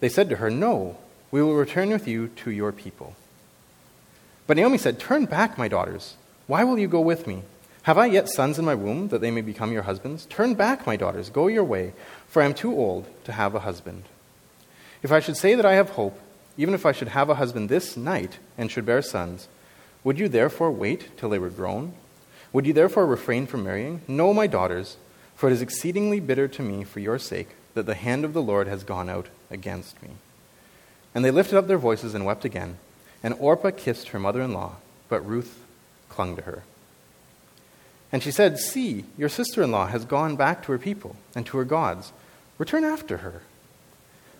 they 0.00 0.08
said 0.08 0.28
to 0.30 0.36
her, 0.36 0.50
No, 0.50 0.96
we 1.30 1.40
will 1.40 1.54
return 1.54 1.90
with 1.90 2.08
you 2.08 2.28
to 2.28 2.50
your 2.50 2.72
people. 2.72 3.14
But 4.48 4.56
Naomi 4.56 4.78
said, 4.78 4.98
Turn 4.98 5.26
back, 5.26 5.56
my 5.56 5.68
daughters. 5.68 6.16
Why 6.48 6.64
will 6.64 6.78
you 6.78 6.88
go 6.88 7.00
with 7.00 7.28
me? 7.28 7.44
Have 7.82 7.98
I 7.98 8.06
yet 8.06 8.28
sons 8.28 8.58
in 8.60 8.64
my 8.64 8.76
womb 8.76 9.08
that 9.08 9.20
they 9.20 9.32
may 9.32 9.40
become 9.40 9.72
your 9.72 9.82
husbands? 9.82 10.26
Turn 10.26 10.54
back, 10.54 10.86
my 10.86 10.94
daughters, 10.94 11.30
go 11.30 11.48
your 11.48 11.64
way, 11.64 11.92
for 12.28 12.40
I 12.40 12.44
am 12.44 12.54
too 12.54 12.72
old 12.72 13.06
to 13.24 13.32
have 13.32 13.54
a 13.54 13.60
husband. 13.60 14.04
If 15.02 15.10
I 15.10 15.18
should 15.18 15.36
say 15.36 15.56
that 15.56 15.66
I 15.66 15.74
have 15.74 15.90
hope, 15.90 16.18
even 16.56 16.74
if 16.74 16.86
I 16.86 16.92
should 16.92 17.08
have 17.08 17.28
a 17.28 17.34
husband 17.34 17.68
this 17.68 17.96
night 17.96 18.38
and 18.56 18.70
should 18.70 18.86
bear 18.86 19.02
sons, 19.02 19.48
would 20.04 20.16
you 20.16 20.28
therefore 20.28 20.70
wait 20.70 21.16
till 21.16 21.28
they 21.28 21.40
were 21.40 21.50
grown? 21.50 21.94
Would 22.52 22.66
you 22.66 22.72
therefore 22.72 23.04
refrain 23.04 23.46
from 23.48 23.64
marrying? 23.64 24.02
No, 24.06 24.32
my 24.32 24.46
daughters, 24.46 24.96
for 25.34 25.48
it 25.48 25.52
is 25.52 25.62
exceedingly 25.62 26.20
bitter 26.20 26.46
to 26.46 26.62
me 26.62 26.84
for 26.84 27.00
your 27.00 27.18
sake 27.18 27.48
that 27.74 27.86
the 27.86 27.94
hand 27.94 28.24
of 28.24 28.32
the 28.32 28.42
Lord 28.42 28.68
has 28.68 28.84
gone 28.84 29.08
out 29.08 29.26
against 29.50 30.00
me. 30.02 30.10
And 31.16 31.24
they 31.24 31.30
lifted 31.32 31.58
up 31.58 31.66
their 31.66 31.78
voices 31.78 32.14
and 32.14 32.24
wept 32.24 32.44
again. 32.44 32.78
And 33.24 33.34
Orpah 33.40 33.70
kissed 33.70 34.08
her 34.08 34.20
mother 34.20 34.40
in 34.40 34.52
law, 34.52 34.76
but 35.08 35.26
Ruth 35.26 35.64
clung 36.08 36.36
to 36.36 36.42
her. 36.42 36.62
And 38.12 38.22
she 38.22 38.30
said, 38.30 38.58
See, 38.58 39.06
your 39.16 39.30
sister 39.30 39.62
in 39.62 39.72
law 39.72 39.86
has 39.86 40.04
gone 40.04 40.36
back 40.36 40.62
to 40.62 40.72
her 40.72 40.78
people 40.78 41.16
and 41.34 41.46
to 41.46 41.56
her 41.56 41.64
gods. 41.64 42.12
Return 42.58 42.84
after 42.84 43.18
her. 43.18 43.42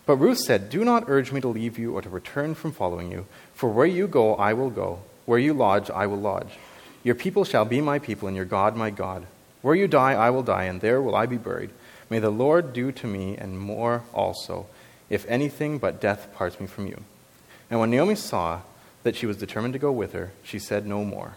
But 0.04 0.16
Ruth 0.16 0.38
said, 0.38 0.68
Do 0.68 0.84
not 0.84 1.04
urge 1.08 1.32
me 1.32 1.40
to 1.40 1.48
leave 1.48 1.78
you 1.78 1.94
or 1.94 2.02
to 2.02 2.10
return 2.10 2.54
from 2.54 2.72
following 2.72 3.10
you, 3.10 3.26
for 3.54 3.70
where 3.70 3.86
you 3.86 4.06
go, 4.06 4.34
I 4.34 4.52
will 4.52 4.70
go. 4.70 5.00
Where 5.24 5.38
you 5.38 5.54
lodge, 5.54 5.90
I 5.90 6.06
will 6.06 6.18
lodge. 6.18 6.58
Your 7.02 7.14
people 7.14 7.44
shall 7.44 7.64
be 7.64 7.80
my 7.80 7.98
people, 7.98 8.28
and 8.28 8.36
your 8.36 8.46
God 8.46 8.76
my 8.76 8.90
God. 8.90 9.26
Where 9.62 9.74
you 9.74 9.88
die, 9.88 10.12
I 10.12 10.30
will 10.30 10.42
die, 10.42 10.64
and 10.64 10.80
there 10.80 11.00
will 11.00 11.14
I 11.14 11.26
be 11.26 11.36
buried. 11.36 11.70
May 12.10 12.18
the 12.18 12.30
Lord 12.30 12.72
do 12.72 12.92
to 12.92 13.06
me, 13.06 13.36
and 13.36 13.58
more 13.58 14.02
also, 14.12 14.66
if 15.08 15.24
anything 15.28 15.78
but 15.78 16.00
death 16.00 16.28
parts 16.34 16.60
me 16.60 16.66
from 16.66 16.86
you. 16.86 17.02
And 17.70 17.80
when 17.80 17.90
Naomi 17.90 18.16
saw 18.16 18.60
that 19.04 19.16
she 19.16 19.26
was 19.26 19.36
determined 19.36 19.72
to 19.72 19.78
go 19.78 19.92
with 19.92 20.12
her, 20.12 20.32
she 20.42 20.58
said 20.58 20.84
no 20.84 21.04
more. 21.04 21.36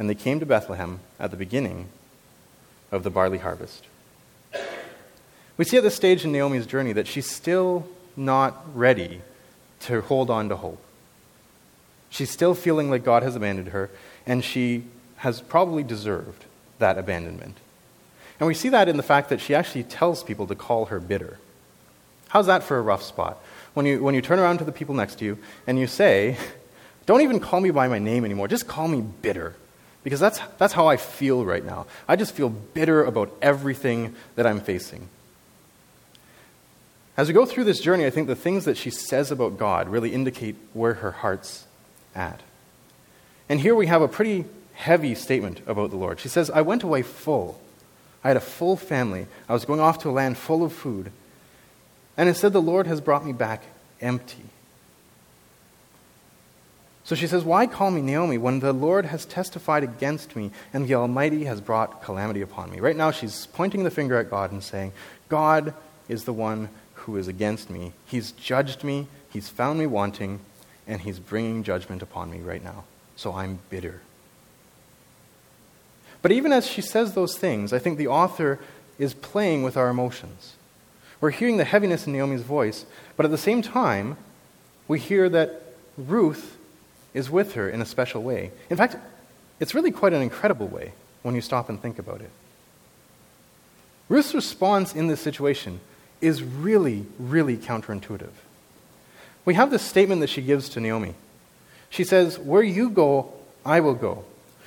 And 0.00 0.08
they 0.08 0.14
came 0.14 0.40
to 0.40 0.46
Bethlehem 0.46 1.00
at 1.18 1.30
the 1.30 1.36
beginning 1.36 1.88
of 2.90 3.02
the 3.02 3.10
barley 3.10 3.36
harvest. 3.36 3.84
We 5.58 5.66
see 5.66 5.76
at 5.76 5.82
this 5.82 5.94
stage 5.94 6.24
in 6.24 6.32
Naomi's 6.32 6.64
journey 6.64 6.94
that 6.94 7.06
she's 7.06 7.30
still 7.30 7.86
not 8.16 8.64
ready 8.74 9.20
to 9.80 10.00
hold 10.00 10.30
on 10.30 10.48
to 10.48 10.56
hope. 10.56 10.82
She's 12.08 12.30
still 12.30 12.54
feeling 12.54 12.88
like 12.88 13.04
God 13.04 13.22
has 13.22 13.36
abandoned 13.36 13.68
her, 13.68 13.90
and 14.26 14.42
she 14.42 14.84
has 15.16 15.42
probably 15.42 15.82
deserved 15.82 16.46
that 16.78 16.96
abandonment. 16.96 17.58
And 18.40 18.46
we 18.46 18.54
see 18.54 18.70
that 18.70 18.88
in 18.88 18.96
the 18.96 19.02
fact 19.02 19.28
that 19.28 19.42
she 19.42 19.54
actually 19.54 19.82
tells 19.82 20.24
people 20.24 20.46
to 20.46 20.54
call 20.54 20.86
her 20.86 20.98
bitter. 20.98 21.36
How's 22.28 22.46
that 22.46 22.62
for 22.62 22.78
a 22.78 22.82
rough 22.82 23.02
spot? 23.02 23.38
When 23.74 23.84
you, 23.84 24.02
when 24.02 24.14
you 24.14 24.22
turn 24.22 24.38
around 24.38 24.58
to 24.58 24.64
the 24.64 24.72
people 24.72 24.94
next 24.94 25.16
to 25.18 25.26
you 25.26 25.36
and 25.66 25.78
you 25.78 25.86
say, 25.86 26.38
Don't 27.04 27.20
even 27.20 27.38
call 27.38 27.60
me 27.60 27.70
by 27.70 27.86
my 27.86 27.98
name 27.98 28.24
anymore, 28.24 28.48
just 28.48 28.66
call 28.66 28.88
me 28.88 29.02
bitter. 29.02 29.56
Because 30.02 30.20
that's, 30.20 30.40
that's 30.58 30.72
how 30.72 30.86
I 30.86 30.96
feel 30.96 31.44
right 31.44 31.64
now. 31.64 31.86
I 32.08 32.16
just 32.16 32.34
feel 32.34 32.48
bitter 32.48 33.04
about 33.04 33.30
everything 33.42 34.14
that 34.36 34.46
I'm 34.46 34.60
facing. 34.60 35.08
As 37.16 37.28
we 37.28 37.34
go 37.34 37.44
through 37.44 37.64
this 37.64 37.80
journey, 37.80 38.06
I 38.06 38.10
think 38.10 38.28
the 38.28 38.34
things 38.34 38.64
that 38.64 38.78
she 38.78 38.90
says 38.90 39.30
about 39.30 39.58
God 39.58 39.88
really 39.88 40.14
indicate 40.14 40.56
where 40.72 40.94
her 40.94 41.10
heart's 41.10 41.66
at. 42.14 42.40
And 43.48 43.60
here 43.60 43.74
we 43.74 43.88
have 43.88 44.00
a 44.00 44.08
pretty 44.08 44.46
heavy 44.74 45.14
statement 45.14 45.60
about 45.66 45.90
the 45.90 45.96
Lord. 45.96 46.20
She 46.20 46.28
says, 46.28 46.50
I 46.50 46.62
went 46.62 46.82
away 46.82 47.02
full. 47.02 47.60
I 48.24 48.28
had 48.28 48.36
a 48.36 48.40
full 48.40 48.76
family. 48.76 49.26
I 49.48 49.52
was 49.52 49.64
going 49.64 49.80
off 49.80 49.98
to 50.00 50.08
a 50.08 50.12
land 50.12 50.38
full 50.38 50.62
of 50.64 50.72
food. 50.72 51.12
And 52.16 52.28
instead, 52.28 52.52
the 52.52 52.62
Lord 52.62 52.86
has 52.86 53.00
brought 53.00 53.26
me 53.26 53.32
back 53.32 53.64
empty. 54.00 54.44
So 57.10 57.16
she 57.16 57.26
says, 57.26 57.42
Why 57.42 57.66
call 57.66 57.90
me 57.90 58.02
Naomi 58.02 58.38
when 58.38 58.60
the 58.60 58.72
Lord 58.72 59.06
has 59.06 59.26
testified 59.26 59.82
against 59.82 60.36
me 60.36 60.52
and 60.72 60.86
the 60.86 60.94
Almighty 60.94 61.42
has 61.42 61.60
brought 61.60 62.04
calamity 62.04 62.40
upon 62.40 62.70
me? 62.70 62.78
Right 62.78 62.94
now, 62.94 63.10
she's 63.10 63.46
pointing 63.46 63.82
the 63.82 63.90
finger 63.90 64.16
at 64.16 64.30
God 64.30 64.52
and 64.52 64.62
saying, 64.62 64.92
God 65.28 65.74
is 66.08 66.22
the 66.22 66.32
one 66.32 66.68
who 66.94 67.16
is 67.16 67.26
against 67.26 67.68
me. 67.68 67.94
He's 68.06 68.30
judged 68.30 68.84
me, 68.84 69.08
He's 69.28 69.48
found 69.48 69.80
me 69.80 69.88
wanting, 69.88 70.38
and 70.86 71.00
He's 71.00 71.18
bringing 71.18 71.64
judgment 71.64 72.00
upon 72.00 72.30
me 72.30 72.38
right 72.38 72.62
now. 72.62 72.84
So 73.16 73.34
I'm 73.34 73.58
bitter. 73.70 74.02
But 76.22 76.30
even 76.30 76.52
as 76.52 76.64
she 76.64 76.80
says 76.80 77.14
those 77.14 77.36
things, 77.36 77.72
I 77.72 77.80
think 77.80 77.98
the 77.98 78.06
author 78.06 78.60
is 79.00 79.14
playing 79.14 79.64
with 79.64 79.76
our 79.76 79.88
emotions. 79.88 80.54
We're 81.20 81.30
hearing 81.30 81.56
the 81.56 81.64
heaviness 81.64 82.06
in 82.06 82.12
Naomi's 82.12 82.42
voice, 82.42 82.86
but 83.16 83.26
at 83.26 83.32
the 83.32 83.36
same 83.36 83.62
time, 83.62 84.16
we 84.86 85.00
hear 85.00 85.28
that 85.28 85.74
Ruth 85.98 86.56
is 87.14 87.30
with 87.30 87.54
her 87.54 87.68
in 87.68 87.80
a 87.80 87.86
special 87.86 88.22
way. 88.22 88.50
In 88.68 88.76
fact, 88.76 88.96
it's 89.58 89.74
really 89.74 89.90
quite 89.90 90.12
an 90.12 90.22
incredible 90.22 90.68
way 90.68 90.92
when 91.22 91.34
you 91.34 91.40
stop 91.40 91.68
and 91.68 91.80
think 91.80 91.98
about 91.98 92.20
it. 92.20 92.30
Ruth's 94.08 94.34
response 94.34 94.94
in 94.94 95.06
this 95.06 95.20
situation 95.20 95.80
is 96.20 96.42
really, 96.42 97.06
really 97.18 97.56
counterintuitive. 97.56 98.32
We 99.44 99.54
have 99.54 99.70
this 99.70 99.82
statement 99.82 100.20
that 100.20 100.30
she 100.30 100.42
gives 100.42 100.68
to 100.70 100.80
Naomi. 100.80 101.14
She 101.88 102.04
says, 102.04 102.38
Where 102.38 102.62
you 102.62 102.90
go, 102.90 103.32
I 103.64 103.80
will 103.80 103.94
go. 103.94 104.24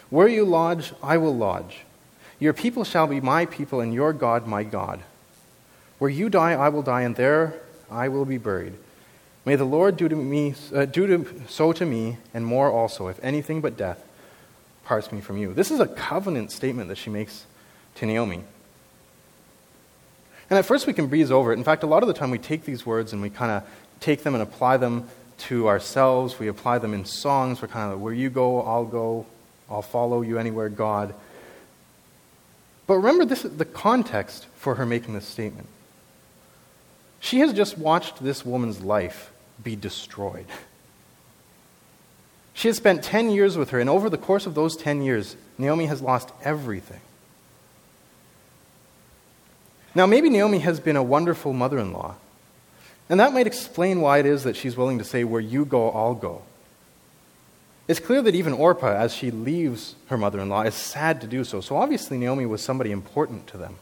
Where 0.09 0.27
you 0.27 0.45
lodge, 0.45 0.93
I 1.01 1.17
will 1.17 1.35
lodge. 1.35 1.85
Your 2.39 2.53
people 2.53 2.83
shall 2.83 3.07
be 3.07 3.21
my 3.21 3.45
people, 3.45 3.79
and 3.79 3.93
your 3.93 4.13
God 4.13 4.47
my 4.47 4.63
God. 4.63 5.01
Where 5.99 6.09
you 6.09 6.29
die, 6.29 6.53
I 6.53 6.69
will 6.69 6.81
die, 6.81 7.01
and 7.01 7.15
there 7.15 7.59
I 7.89 8.09
will 8.09 8.25
be 8.25 8.37
buried. 8.37 8.73
May 9.45 9.55
the 9.55 9.65
Lord 9.65 9.97
do, 9.97 10.07
to 10.07 10.15
me, 10.15 10.55
uh, 10.73 10.85
do 10.85 11.05
to, 11.07 11.41
so 11.49 11.73
to 11.73 11.85
me, 11.85 12.17
and 12.33 12.45
more 12.45 12.71
also, 12.71 13.07
if 13.07 13.19
anything 13.23 13.59
but 13.59 13.75
death 13.75 14.03
parts 14.85 15.11
me 15.11 15.21
from 15.21 15.37
you. 15.37 15.53
This 15.53 15.71
is 15.71 15.79
a 15.79 15.87
covenant 15.87 16.51
statement 16.51 16.89
that 16.89 16.97
she 16.97 17.09
makes 17.09 17.45
to 17.95 18.05
Naomi. 18.05 18.43
And 20.49 20.59
at 20.59 20.65
first 20.65 20.87
we 20.87 20.93
can 20.93 21.07
breeze 21.07 21.31
over 21.31 21.51
it. 21.51 21.57
In 21.57 21.63
fact, 21.63 21.83
a 21.83 21.87
lot 21.87 22.03
of 22.03 22.07
the 22.07 22.13
time 22.13 22.31
we 22.31 22.37
take 22.37 22.63
these 22.63 22.85
words 22.85 23.11
and 23.13 23.21
we 23.21 23.29
kind 23.29 23.51
of 23.51 23.63
take 23.99 24.23
them 24.23 24.33
and 24.33 24.43
apply 24.43 24.77
them 24.77 25.07
to 25.39 25.67
ourselves. 25.67 26.37
We 26.39 26.47
apply 26.47 26.77
them 26.79 26.93
in 26.93 27.05
songs. 27.05 27.61
We're 27.61 27.69
kind 27.69 27.91
of 27.91 27.97
like, 27.97 28.03
where 28.03 28.13
you 28.13 28.29
go, 28.29 28.61
I'll 28.61 28.85
go. 28.85 29.25
I'll 29.69 29.81
follow 29.81 30.21
you 30.21 30.37
anywhere, 30.37 30.69
God. 30.69 31.15
But 32.87 32.95
remember 32.95 33.25
this 33.25 33.45
is 33.45 33.57
the 33.57 33.65
context 33.65 34.45
for 34.55 34.75
her 34.75 34.85
making 34.85 35.13
this 35.13 35.25
statement. 35.25 35.67
She 37.19 37.39
has 37.39 37.53
just 37.53 37.77
watched 37.77 38.21
this 38.21 38.45
woman's 38.45 38.81
life 38.81 39.31
be 39.61 39.75
destroyed. 39.75 40.45
She 42.53 42.67
has 42.67 42.77
spent 42.77 43.03
10 43.03 43.29
years 43.29 43.57
with 43.57 43.71
her, 43.71 43.79
and 43.79 43.89
over 43.89 44.09
the 44.09 44.17
course 44.17 44.45
of 44.45 44.55
those 44.55 44.77
10 44.77 45.01
years, 45.01 45.35
Naomi 45.57 45.87
has 45.87 46.01
lost 46.01 46.29
everything. 46.43 47.01
Now, 49.95 50.05
maybe 50.05 50.29
Naomi 50.29 50.59
has 50.59 50.79
been 50.79 50.95
a 50.95 51.03
wonderful 51.03 51.53
mother 51.53 51.77
in 51.79 51.93
law, 51.93 52.15
and 53.09 53.19
that 53.19 53.33
might 53.33 53.47
explain 53.47 54.01
why 54.01 54.19
it 54.19 54.25
is 54.25 54.43
that 54.43 54.55
she's 54.55 54.77
willing 54.77 54.97
to 54.97 55.03
say, 55.03 55.23
Where 55.23 55.41
you 55.41 55.65
go, 55.65 55.91
I'll 55.91 56.15
go. 56.15 56.43
It's 57.87 57.99
clear 57.99 58.21
that 58.21 58.33
even 58.33 58.53
Orpah, 58.53 58.95
as 58.95 59.13
she 59.13 59.29
leaves 59.29 59.95
her 60.07 60.17
mother 60.17 60.39
in 60.39 60.49
law, 60.49 60.61
is 60.61 60.73
sad 60.73 61.19
to 61.21 61.27
do 61.27 61.43
so. 61.43 61.59
So 61.59 61.75
obviously, 61.75 62.17
Naomi 62.17 62.45
was 62.45 62.61
somebody 62.61 62.91
important 62.91 63.45
to 63.47 63.57
them. 63.57 63.75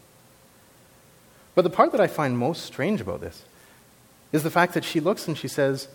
But 1.53 1.63
the 1.63 1.69
part 1.69 1.91
that 1.91 2.01
I 2.01 2.07
find 2.07 2.37
most 2.37 2.65
strange 2.65 3.01
about 3.01 3.21
this 3.21 3.43
is 4.31 4.43
the 4.43 4.51
fact 4.51 4.73
that 4.73 4.85
she 4.85 4.99
looks 4.99 5.27
and 5.27 5.37
she 5.37 5.47
says, 5.47 5.87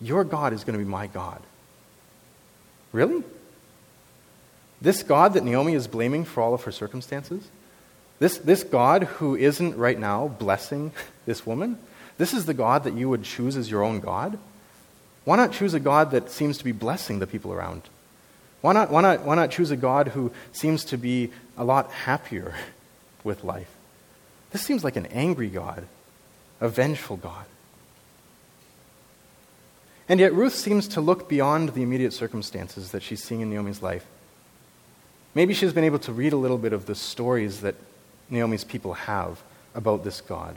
Your 0.00 0.24
God 0.24 0.52
is 0.52 0.64
going 0.64 0.78
to 0.78 0.84
be 0.84 0.90
my 0.90 1.06
God. 1.06 1.40
Really? 2.92 3.22
This 4.80 5.02
God 5.02 5.34
that 5.34 5.44
Naomi 5.44 5.74
is 5.74 5.86
blaming 5.86 6.24
for 6.24 6.42
all 6.42 6.54
of 6.54 6.64
her 6.64 6.72
circumstances? 6.72 7.48
This, 8.18 8.38
this 8.38 8.62
God 8.62 9.04
who 9.04 9.34
isn't 9.34 9.76
right 9.76 9.98
now 9.98 10.28
blessing 10.28 10.92
this 11.26 11.46
woman? 11.46 11.78
This 12.18 12.32
is 12.32 12.46
the 12.46 12.54
God 12.54 12.84
that 12.84 12.94
you 12.94 13.08
would 13.08 13.24
choose 13.24 13.56
as 13.56 13.70
your 13.70 13.82
own 13.82 14.00
God? 14.00 14.38
Why 15.24 15.36
not 15.36 15.52
choose 15.52 15.74
a 15.74 15.80
God 15.80 16.10
that 16.10 16.30
seems 16.30 16.58
to 16.58 16.64
be 16.64 16.72
blessing 16.72 17.18
the 17.18 17.26
people 17.26 17.52
around? 17.52 17.82
Why 18.60 18.72
not, 18.72 18.90
why 18.90 19.02
not, 19.02 19.22
why 19.22 19.34
not 19.34 19.50
choose 19.50 19.70
a 19.70 19.76
God 19.76 20.08
who 20.08 20.32
seems 20.52 20.84
to 20.86 20.98
be 20.98 21.30
a 21.56 21.64
lot 21.64 21.90
happier 21.90 22.54
with 23.24 23.44
life? 23.44 23.74
This 24.52 24.62
seems 24.62 24.84
like 24.84 24.96
an 24.96 25.06
angry 25.06 25.48
God, 25.48 25.86
a 26.60 26.68
vengeful 26.68 27.16
God. 27.16 27.46
And 30.08 30.20
yet, 30.20 30.34
Ruth 30.34 30.54
seems 30.54 30.88
to 30.88 31.00
look 31.00 31.28
beyond 31.28 31.70
the 31.70 31.82
immediate 31.82 32.12
circumstances 32.12 32.90
that 32.90 33.02
she's 33.02 33.22
seeing 33.22 33.40
in 33.40 33.50
Naomi's 33.50 33.82
life. 33.82 34.06
Maybe 35.34 35.54
she's 35.54 35.72
been 35.72 35.84
able 35.84 35.98
to 36.00 36.12
read 36.12 36.32
a 36.32 36.36
little 36.36 36.58
bit 36.58 36.72
of 36.72 36.86
the 36.86 36.94
stories 36.94 37.62
that 37.62 37.74
Naomi's 38.30 38.64
people 38.64 38.94
have 38.94 39.42
about 39.74 40.04
this 40.04 40.20
God 40.20 40.56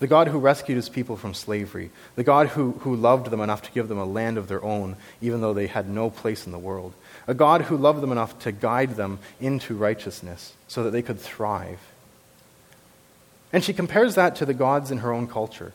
the 0.00 0.06
God 0.06 0.28
who 0.28 0.38
rescued 0.38 0.76
his 0.76 0.88
people 0.88 1.16
from 1.16 1.34
slavery, 1.34 1.90
the 2.16 2.24
God 2.24 2.48
who, 2.48 2.72
who 2.80 2.96
loved 2.96 3.30
them 3.30 3.40
enough 3.40 3.62
to 3.62 3.70
give 3.72 3.88
them 3.88 3.98
a 3.98 4.04
land 4.04 4.38
of 4.38 4.48
their 4.48 4.64
own, 4.64 4.96
even 5.20 5.42
though 5.42 5.52
they 5.52 5.66
had 5.66 5.88
no 5.88 6.08
place 6.08 6.46
in 6.46 6.52
the 6.52 6.58
world, 6.58 6.94
a 7.26 7.34
God 7.34 7.62
who 7.62 7.76
loved 7.76 8.00
them 8.00 8.10
enough 8.10 8.38
to 8.40 8.50
guide 8.50 8.96
them 8.96 9.18
into 9.40 9.76
righteousness 9.76 10.54
so 10.68 10.82
that 10.82 10.90
they 10.90 11.02
could 11.02 11.20
thrive. 11.20 11.78
And 13.52 13.62
she 13.62 13.74
compares 13.74 14.14
that 14.14 14.36
to 14.36 14.46
the 14.46 14.54
gods 14.54 14.90
in 14.90 14.98
her 14.98 15.12
own 15.12 15.26
culture. 15.26 15.74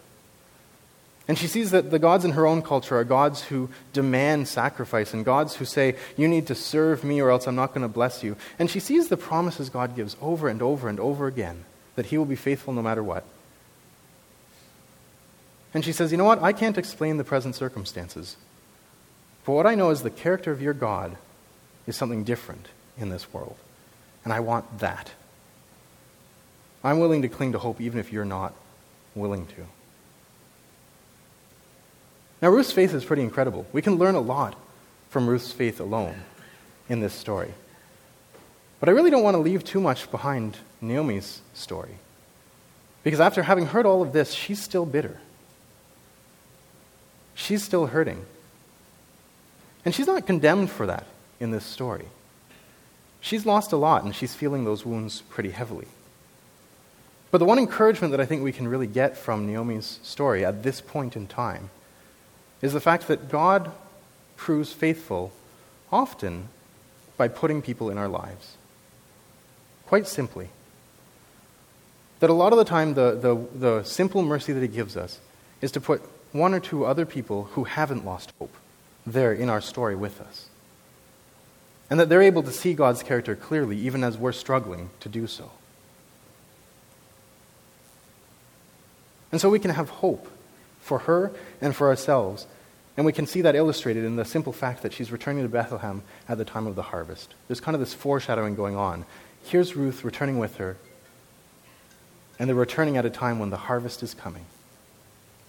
And 1.27 1.37
she 1.37 1.47
sees 1.47 1.71
that 1.71 1.89
the 1.89 1.97
gods 1.97 2.23
in 2.23 2.33
her 2.33 2.45
own 2.45 2.61
culture 2.61 2.97
are 2.97 3.03
gods 3.03 3.43
who 3.45 3.69
demand 3.93 4.47
sacrifice 4.47 5.13
and 5.13 5.25
gods 5.25 5.55
who 5.55 5.65
say, 5.65 5.95
You 6.17 6.27
need 6.27 6.45
to 6.47 6.55
serve 6.55 7.03
me 7.03 7.19
or 7.19 7.31
else 7.31 7.47
I'm 7.47 7.55
not 7.55 7.73
going 7.73 7.81
to 7.81 7.87
bless 7.87 8.23
you. 8.23 8.35
And 8.59 8.69
she 8.69 8.79
sees 8.79 9.07
the 9.07 9.17
promises 9.17 9.69
God 9.69 9.95
gives 9.95 10.15
over 10.21 10.47
and 10.47 10.61
over 10.61 10.87
and 10.87 10.99
over 10.99 11.25
again 11.25 11.65
that 11.95 12.07
He 12.07 12.17
will 12.17 12.25
be 12.25 12.35
faithful 12.35 12.73
no 12.73 12.83
matter 12.83 13.03
what. 13.03 13.23
And 15.73 15.83
she 15.83 15.91
says, 15.91 16.11
You 16.11 16.17
know 16.17 16.25
what? 16.25 16.43
I 16.43 16.53
can't 16.53 16.77
explain 16.77 17.17
the 17.17 17.23
present 17.23 17.55
circumstances. 17.55 18.37
But 19.45 19.53
what 19.53 19.65
I 19.65 19.75
know 19.75 19.89
is 19.89 20.03
the 20.03 20.11
character 20.11 20.51
of 20.51 20.61
your 20.61 20.73
God 20.73 21.17
is 21.87 21.95
something 21.95 22.23
different 22.23 22.67
in 22.97 23.09
this 23.09 23.33
world. 23.33 23.57
And 24.23 24.31
I 24.31 24.39
want 24.39 24.79
that. 24.79 25.11
I'm 26.83 26.99
willing 26.99 27.23
to 27.23 27.29
cling 27.29 27.53
to 27.53 27.59
hope 27.59 27.81
even 27.81 27.99
if 27.99 28.11
you're 28.11 28.25
not 28.25 28.53
willing 29.15 29.47
to. 29.47 29.65
Now, 32.41 32.49
Ruth's 32.49 32.71
faith 32.71 32.93
is 32.93 33.05
pretty 33.05 33.21
incredible. 33.21 33.65
We 33.71 33.81
can 33.81 33.95
learn 33.95 34.15
a 34.15 34.19
lot 34.19 34.55
from 35.09 35.27
Ruth's 35.27 35.51
faith 35.51 35.79
alone 35.79 36.21
in 36.89 36.99
this 36.99 37.13
story. 37.13 37.53
But 38.79 38.89
I 38.89 38.91
really 38.91 39.09
don't 39.09 39.23
want 39.23 39.35
to 39.35 39.41
leave 39.41 39.63
too 39.63 39.79
much 39.79 40.11
behind 40.11 40.57
Naomi's 40.81 41.41
story. 41.53 41.97
Because 43.03 43.19
after 43.19 43.43
having 43.43 43.67
heard 43.67 43.85
all 43.85 44.01
of 44.01 44.13
this, 44.13 44.33
she's 44.33 44.61
still 44.61 44.85
bitter. 44.85 45.19
She's 47.33 47.63
still 47.63 47.87
hurting. 47.87 48.25
And 49.85 49.93
she's 49.93 50.07
not 50.07 50.25
condemned 50.25 50.71
for 50.71 50.87
that 50.87 51.05
in 51.39 51.51
this 51.51 51.65
story. 51.65 52.05
She's 53.21 53.45
lost 53.45 53.71
a 53.71 53.77
lot, 53.77 54.03
and 54.03 54.15
she's 54.15 54.35
feeling 54.35 54.65
those 54.65 54.85
wounds 54.85 55.21
pretty 55.29 55.51
heavily. 55.51 55.87
But 57.31 57.39
the 57.39 57.45
one 57.45 57.59
encouragement 57.59 58.11
that 58.11 58.21
I 58.21 58.25
think 58.25 58.43
we 58.43 58.51
can 58.51 58.67
really 58.67 58.87
get 58.87 59.17
from 59.17 59.47
Naomi's 59.47 59.99
story 60.03 60.45
at 60.45 60.63
this 60.63 60.81
point 60.81 61.15
in 61.15 61.27
time 61.27 61.69
is 62.65 62.73
the 62.73 62.81
fact 62.81 63.07
that 63.07 63.29
God 63.29 63.71
proves 64.35 64.73
faithful 64.73 65.31
often 65.91 66.49
by 67.15 67.27
putting 67.27 67.61
people 67.61 67.89
in 67.91 67.97
our 67.97 68.07
lives. 68.07 68.57
Quite 69.85 70.07
simply. 70.07 70.49
That 72.19 72.31
a 72.31 72.33
lot 72.33 72.51
of 72.51 72.57
the 72.57 72.65
time, 72.65 72.95
the, 72.95 73.11
the, 73.15 73.35
the 73.57 73.83
simple 73.83 74.23
mercy 74.23 74.51
that 74.51 74.61
He 74.61 74.67
gives 74.67 74.97
us 74.97 75.19
is 75.61 75.71
to 75.73 75.79
put 75.79 76.01
one 76.31 76.53
or 76.53 76.59
two 76.59 76.85
other 76.85 77.05
people 77.05 77.43
who 77.53 77.65
haven't 77.65 78.03
lost 78.03 78.33
hope 78.39 78.55
there 79.05 79.31
in 79.31 79.47
our 79.47 79.61
story 79.61 79.95
with 79.95 80.19
us. 80.19 80.47
And 81.89 81.99
that 81.99 82.09
they're 82.09 82.23
able 82.23 82.41
to 82.43 82.51
see 82.51 82.73
God's 82.73 83.03
character 83.03 83.35
clearly, 83.35 83.77
even 83.77 84.03
as 84.03 84.17
we're 84.17 84.31
struggling 84.31 84.89
to 85.01 85.07
do 85.07 85.27
so. 85.27 85.51
And 89.31 89.39
so 89.39 89.49
we 89.49 89.59
can 89.59 89.71
have 89.71 89.89
hope 89.89 90.27
for 90.81 90.99
her 90.99 91.31
and 91.61 91.75
for 91.75 91.89
ourselves. 91.89 92.47
And 92.97 93.05
we 93.05 93.11
can 93.11 93.27
see 93.27 93.41
that 93.41 93.55
illustrated 93.55 94.05
in 94.05 94.15
the 94.15 94.23
simple 94.23 94.53
fact 94.53 94.81
that 94.83 94.93
she's 94.93 95.11
returning 95.11 95.43
to 95.43 95.49
Bethlehem 95.49 96.01
at 96.29 96.37
the 96.37 96.45
time 96.45 96.65
of 96.65 96.75
the 96.75 96.81
harvest. 96.81 97.33
There's 97.47 97.59
kind 97.59 97.75
of 97.75 97.81
this 97.81 97.93
foreshadowing 97.93 98.55
going 98.55 98.75
on. 98.75 99.05
Here's 99.43 99.75
Ruth 99.75 100.03
returning 100.03 100.39
with 100.39 100.57
her, 100.57 100.77
and 102.39 102.49
they're 102.49 102.55
returning 102.55 102.97
at 102.97 103.05
a 103.05 103.09
time 103.09 103.37
when 103.37 103.49
the 103.49 103.57
harvest 103.57 104.01
is 104.01 104.13
coming. 104.13 104.45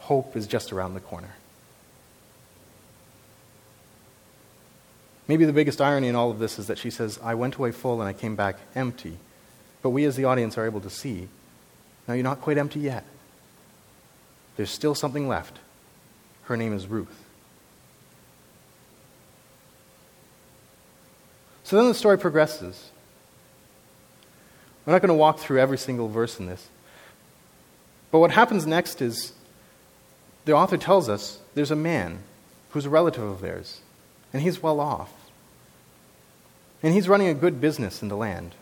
Hope 0.01 0.37
is 0.37 0.47
just 0.47 0.73
around 0.73 0.95
the 0.95 1.01
corner. 1.01 1.35
Maybe 5.29 5.45
the 5.45 5.53
biggest 5.53 5.81
irony 5.81 6.09
in 6.09 6.15
all 6.15 6.31
of 6.31 6.39
this 6.39 6.59
is 6.59 6.69
that 6.69 6.79
she 6.79 6.91
says, 6.91 7.19
I 7.23 7.35
went 7.35 7.57
away 7.57 7.73
full 7.73 8.01
and 8.01 8.09
I 8.09 8.13
came 8.13 8.37
back 8.37 8.57
empty. 8.75 9.19
But 9.83 9.91
we 9.91 10.05
as 10.05 10.17
the 10.17 10.25
audience 10.25 10.57
are 10.57 10.67
able 10.67 10.81
to 10.81 10.91
see, 10.91 11.29
now 12.07 12.15
you're 12.15 12.23
not 12.23 12.41
quite 12.41 12.59
empty 12.59 12.81
yet. 12.81 13.05
There's 14.57 14.71
still 14.71 14.95
something 14.95 15.27
left. 15.27 15.59
Her 16.45 16.57
name 16.57 16.73
is 16.73 16.87
Ruth. 16.87 17.26
So 21.67 21.75
then 21.75 21.89
the 21.89 21.95
story 21.95 22.17
progresses. 22.17 22.93
We're 24.85 24.93
not 24.93 25.03
going 25.03 25.09
to 25.09 25.15
walk 25.15 25.41
through 25.41 25.59
every 25.59 25.79
single 25.79 26.07
verse 26.07 26.39
in 26.39 26.47
this. 26.47 26.69
But 28.13 28.21
what 28.21 28.31
happens 28.31 28.69
next 28.69 29.03
is 29.03 29.33
the 30.45 30.53
author 30.53 30.77
tells 30.77 31.09
us 31.09 31.41
there's 31.57 31.73
a 31.73 31.77
man 31.77 32.21
who's 32.71 32.87
a 32.87 32.89
relative 32.89 33.25
of 33.25 33.41
theirs, 33.41 33.81
and 34.33 34.43
he's 34.43 34.63
well 34.63 34.79
off. 34.79 35.13
And 36.85 36.95
he's 36.95 37.09
running 37.09 37.27
a 37.27 37.35
good 37.35 37.61
business 37.61 38.01
in 38.01 38.07
the 38.07 38.17
land. 38.17 38.55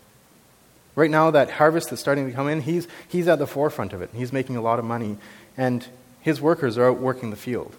Right 0.96 1.10
now, 1.10 1.30
that 1.30 1.50
harvest 1.50 1.90
that's 1.90 2.00
starting 2.00 2.26
to 2.26 2.32
come 2.32 2.48
in, 2.48 2.62
he's, 2.62 2.88
he's 3.06 3.28
at 3.28 3.38
the 3.38 3.46
forefront 3.46 3.92
of 3.92 4.00
it. 4.00 4.08
He's 4.14 4.32
making 4.32 4.56
a 4.56 4.62
lot 4.62 4.78
of 4.78 4.84
money 4.86 5.18
and 5.58 5.86
his 6.22 6.40
workers 6.40 6.78
are 6.78 6.88
out 6.88 7.00
working 7.00 7.28
the 7.28 7.36
field. 7.36 7.76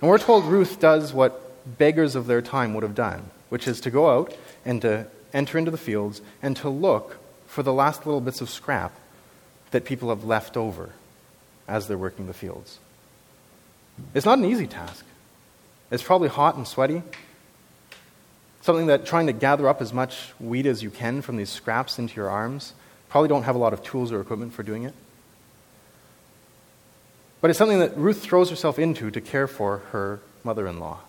And 0.00 0.08
we're 0.08 0.16
told 0.16 0.46
Ruth 0.46 0.80
does 0.80 1.12
what 1.12 1.76
beggars 1.76 2.14
of 2.14 2.26
their 2.26 2.40
time 2.40 2.72
would 2.72 2.84
have 2.84 2.94
done, 2.94 3.28
which 3.48 3.66
is 3.66 3.80
to 3.82 3.90
go 3.90 4.10
out 4.10 4.36
and 4.64 4.82
to 4.82 5.06
enter 5.32 5.58
into 5.58 5.70
the 5.70 5.78
fields 5.78 6.20
and 6.42 6.56
to 6.56 6.68
look 6.68 7.16
for 7.46 7.62
the 7.62 7.72
last 7.72 8.06
little 8.06 8.20
bits 8.20 8.40
of 8.40 8.50
scrap 8.50 8.92
that 9.70 9.84
people 9.84 10.08
have 10.08 10.24
left 10.24 10.56
over 10.56 10.90
as 11.66 11.88
they're 11.88 11.98
working 11.98 12.26
the 12.26 12.34
fields. 12.34 12.78
It's 14.14 14.26
not 14.26 14.38
an 14.38 14.44
easy 14.44 14.66
task. 14.66 15.04
It's 15.90 16.02
probably 16.02 16.28
hot 16.28 16.56
and 16.56 16.66
sweaty. 16.66 17.02
Something 18.62 18.86
that 18.86 19.06
trying 19.06 19.26
to 19.26 19.32
gather 19.32 19.68
up 19.68 19.80
as 19.80 19.92
much 19.92 20.32
wheat 20.38 20.66
as 20.66 20.82
you 20.82 20.90
can 20.90 21.22
from 21.22 21.36
these 21.36 21.50
scraps 21.50 21.98
into 21.98 22.16
your 22.16 22.28
arms, 22.28 22.74
probably 23.08 23.28
don't 23.28 23.44
have 23.44 23.56
a 23.56 23.58
lot 23.58 23.72
of 23.72 23.82
tools 23.82 24.12
or 24.12 24.20
equipment 24.20 24.52
for 24.52 24.62
doing 24.62 24.82
it. 24.84 24.94
But 27.40 27.50
it's 27.50 27.58
something 27.58 27.78
that 27.78 27.96
Ruth 27.96 28.20
throws 28.20 28.50
herself 28.50 28.78
into 28.78 29.10
to 29.10 29.20
care 29.20 29.46
for 29.46 29.78
her 29.92 30.20
mother 30.42 30.66
in 30.66 30.80
law. 30.80 31.00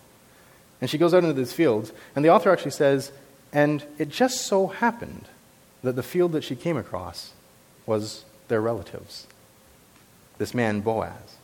And 0.80 0.88
she 0.88 0.98
goes 0.98 1.12
out 1.12 1.22
into 1.22 1.34
these 1.34 1.52
fields, 1.52 1.92
and 2.16 2.24
the 2.24 2.30
author 2.30 2.50
actually 2.50 2.70
says, 2.70 3.12
and 3.52 3.84
it 3.98 4.08
just 4.08 4.46
so 4.46 4.68
happened 4.68 5.26
that 5.82 5.96
the 5.96 6.02
field 6.02 6.32
that 6.32 6.44
she 6.44 6.56
came 6.56 6.76
across 6.76 7.32
was 7.86 8.24
their 8.48 8.60
relatives, 8.60 9.26
this 10.38 10.54
man 10.54 10.80
Boaz. 10.80 11.36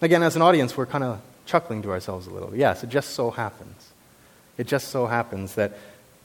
Again, 0.00 0.22
as 0.22 0.36
an 0.36 0.42
audience, 0.42 0.76
we're 0.76 0.86
kind 0.86 1.04
of 1.04 1.20
chuckling 1.46 1.82
to 1.82 1.90
ourselves 1.90 2.26
a 2.26 2.30
little. 2.30 2.54
Yes, 2.54 2.82
it 2.84 2.90
just 2.90 3.10
so 3.10 3.30
happens. 3.30 3.92
It 4.58 4.66
just 4.66 4.88
so 4.88 5.06
happens 5.06 5.54
that 5.54 5.76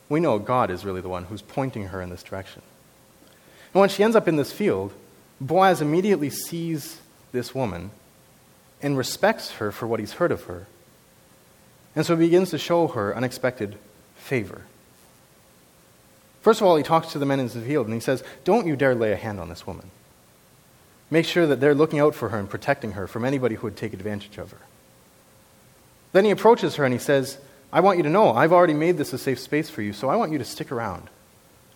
we 0.10 0.20
know 0.20 0.40
God 0.40 0.70
is 0.70 0.84
really 0.84 1.02
the 1.02 1.10
one 1.10 1.26
who's 1.26 1.42
pointing 1.42 1.88
her 1.88 2.02
in 2.02 2.10
this 2.10 2.24
direction. 2.24 2.62
And 3.74 3.80
when 3.80 3.90
she 3.90 4.04
ends 4.04 4.16
up 4.16 4.28
in 4.28 4.36
this 4.36 4.52
field, 4.52 4.94
Boaz 5.40 5.82
immediately 5.82 6.30
sees 6.30 7.00
this 7.32 7.56
woman 7.56 7.92
and 8.82 8.98
respects 8.98 9.52
her 9.54 9.72
for 9.72 9.88
what 9.88 10.00
he's 10.00 10.14
heard 10.14 10.32
of 10.32 10.44
her. 10.44 10.68
And 11.96 12.06
so 12.06 12.16
he 12.16 12.26
begins 12.26 12.52
to 12.52 12.58
show 12.58 12.88
her 12.88 13.16
unexpected 13.16 13.78
favor. 14.16 14.64
First 16.42 16.62
of 16.62 16.68
all, 16.68 16.76
he 16.76 16.84
talks 16.84 17.12
to 17.12 17.20
the 17.20 17.26
men 17.26 17.40
in 17.40 17.48
the 17.48 17.62
field 17.62 17.86
and 17.86 17.94
he 17.94 18.00
says, 18.00 18.24
Don't 18.44 18.66
you 18.66 18.76
dare 18.76 18.96
lay 18.96 19.12
a 19.12 19.18
hand 19.18 19.40
on 19.40 19.50
this 19.50 19.68
woman. 19.68 19.92
Make 21.10 21.26
sure 21.26 21.46
that 21.46 21.60
they're 21.60 21.76
looking 21.76 22.00
out 22.00 22.16
for 22.16 22.30
her 22.30 22.40
and 22.40 22.50
protecting 22.50 22.94
her 22.94 23.06
from 23.06 23.26
anybody 23.26 23.56
who 23.56 23.68
would 23.68 23.78
take 23.78 23.94
advantage 23.94 24.38
of 24.38 24.52
her. 24.52 24.62
Then 26.14 26.26
he 26.26 26.32
approaches 26.32 26.76
her 26.76 26.86
and 26.86 26.94
he 26.94 27.00
says, 27.00 27.38
I 27.72 27.82
want 27.82 27.98
you 27.98 28.04
to 28.04 28.10
know, 28.10 28.32
I've 28.32 28.54
already 28.54 28.74
made 28.74 28.98
this 28.98 29.14
a 29.14 29.18
safe 29.18 29.40
space 29.40 29.70
for 29.70 29.82
you, 29.82 29.94
so 29.94 30.10
I 30.10 30.16
want 30.16 30.32
you 30.32 30.38
to 30.38 30.46
stick 30.46 30.72
around, 30.72 31.10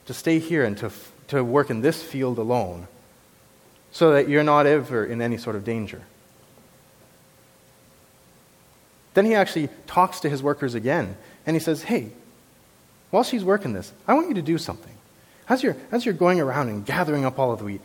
to 0.08 0.14
stay 0.14 0.40
here 0.40 0.64
and 0.64 0.78
to, 0.78 0.92
to 1.28 1.44
work 1.44 1.70
in 1.70 1.82
this 1.82 2.02
field 2.02 2.38
alone 2.38 2.88
so 3.92 4.12
that 4.12 4.28
you're 4.28 4.44
not 4.44 4.66
ever 4.66 5.06
in 5.06 5.22
any 5.22 5.38
sort 5.38 5.56
of 5.56 5.64
danger. 5.64 6.02
Then 9.16 9.26
he 9.26 9.34
actually 9.34 9.70
talks 9.88 10.20
to 10.20 10.30
his 10.30 10.44
workers 10.44 10.76
again, 10.76 11.18
and 11.46 11.56
he 11.56 11.60
says, 11.60 11.84
Hey, 11.84 12.12
while 13.10 13.24
she's 13.24 13.44
working 13.44 13.74
this, 13.74 13.92
I 14.08 14.14
want 14.14 14.28
you 14.28 14.36
to 14.36 14.42
do 14.42 14.58
something. 14.58 14.94
As 15.48 15.64
you're, 15.64 15.78
as 15.92 16.06
you're 16.06 16.14
going 16.14 16.40
around 16.40 16.70
and 16.70 16.86
gathering 16.86 17.26
up 17.26 17.40
all 17.40 17.52
of 17.52 17.60
the 17.60 17.66
wheat, 17.66 17.82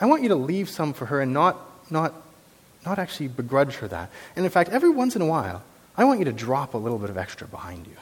I 0.00 0.06
want 0.06 0.22
you 0.22 0.28
to 0.30 0.34
leave 0.34 0.68
some 0.68 0.92
for 0.92 1.06
her 1.06 1.20
and 1.20 1.32
not, 1.32 1.58
not, 1.90 2.14
not 2.84 2.98
actually 2.98 3.28
begrudge 3.28 3.76
her 3.76 3.88
that. 3.88 4.10
And 4.34 4.44
in 4.44 4.50
fact, 4.50 4.70
every 4.70 4.90
once 4.90 5.14
in 5.14 5.22
a 5.22 5.26
while, 5.26 5.62
I 5.96 6.04
want 6.04 6.18
you 6.18 6.24
to 6.24 6.32
drop 6.32 6.74
a 6.74 6.78
little 6.78 6.98
bit 6.98 7.10
of 7.10 7.18
extra 7.18 7.46
behind 7.46 7.86
you. 7.86 7.96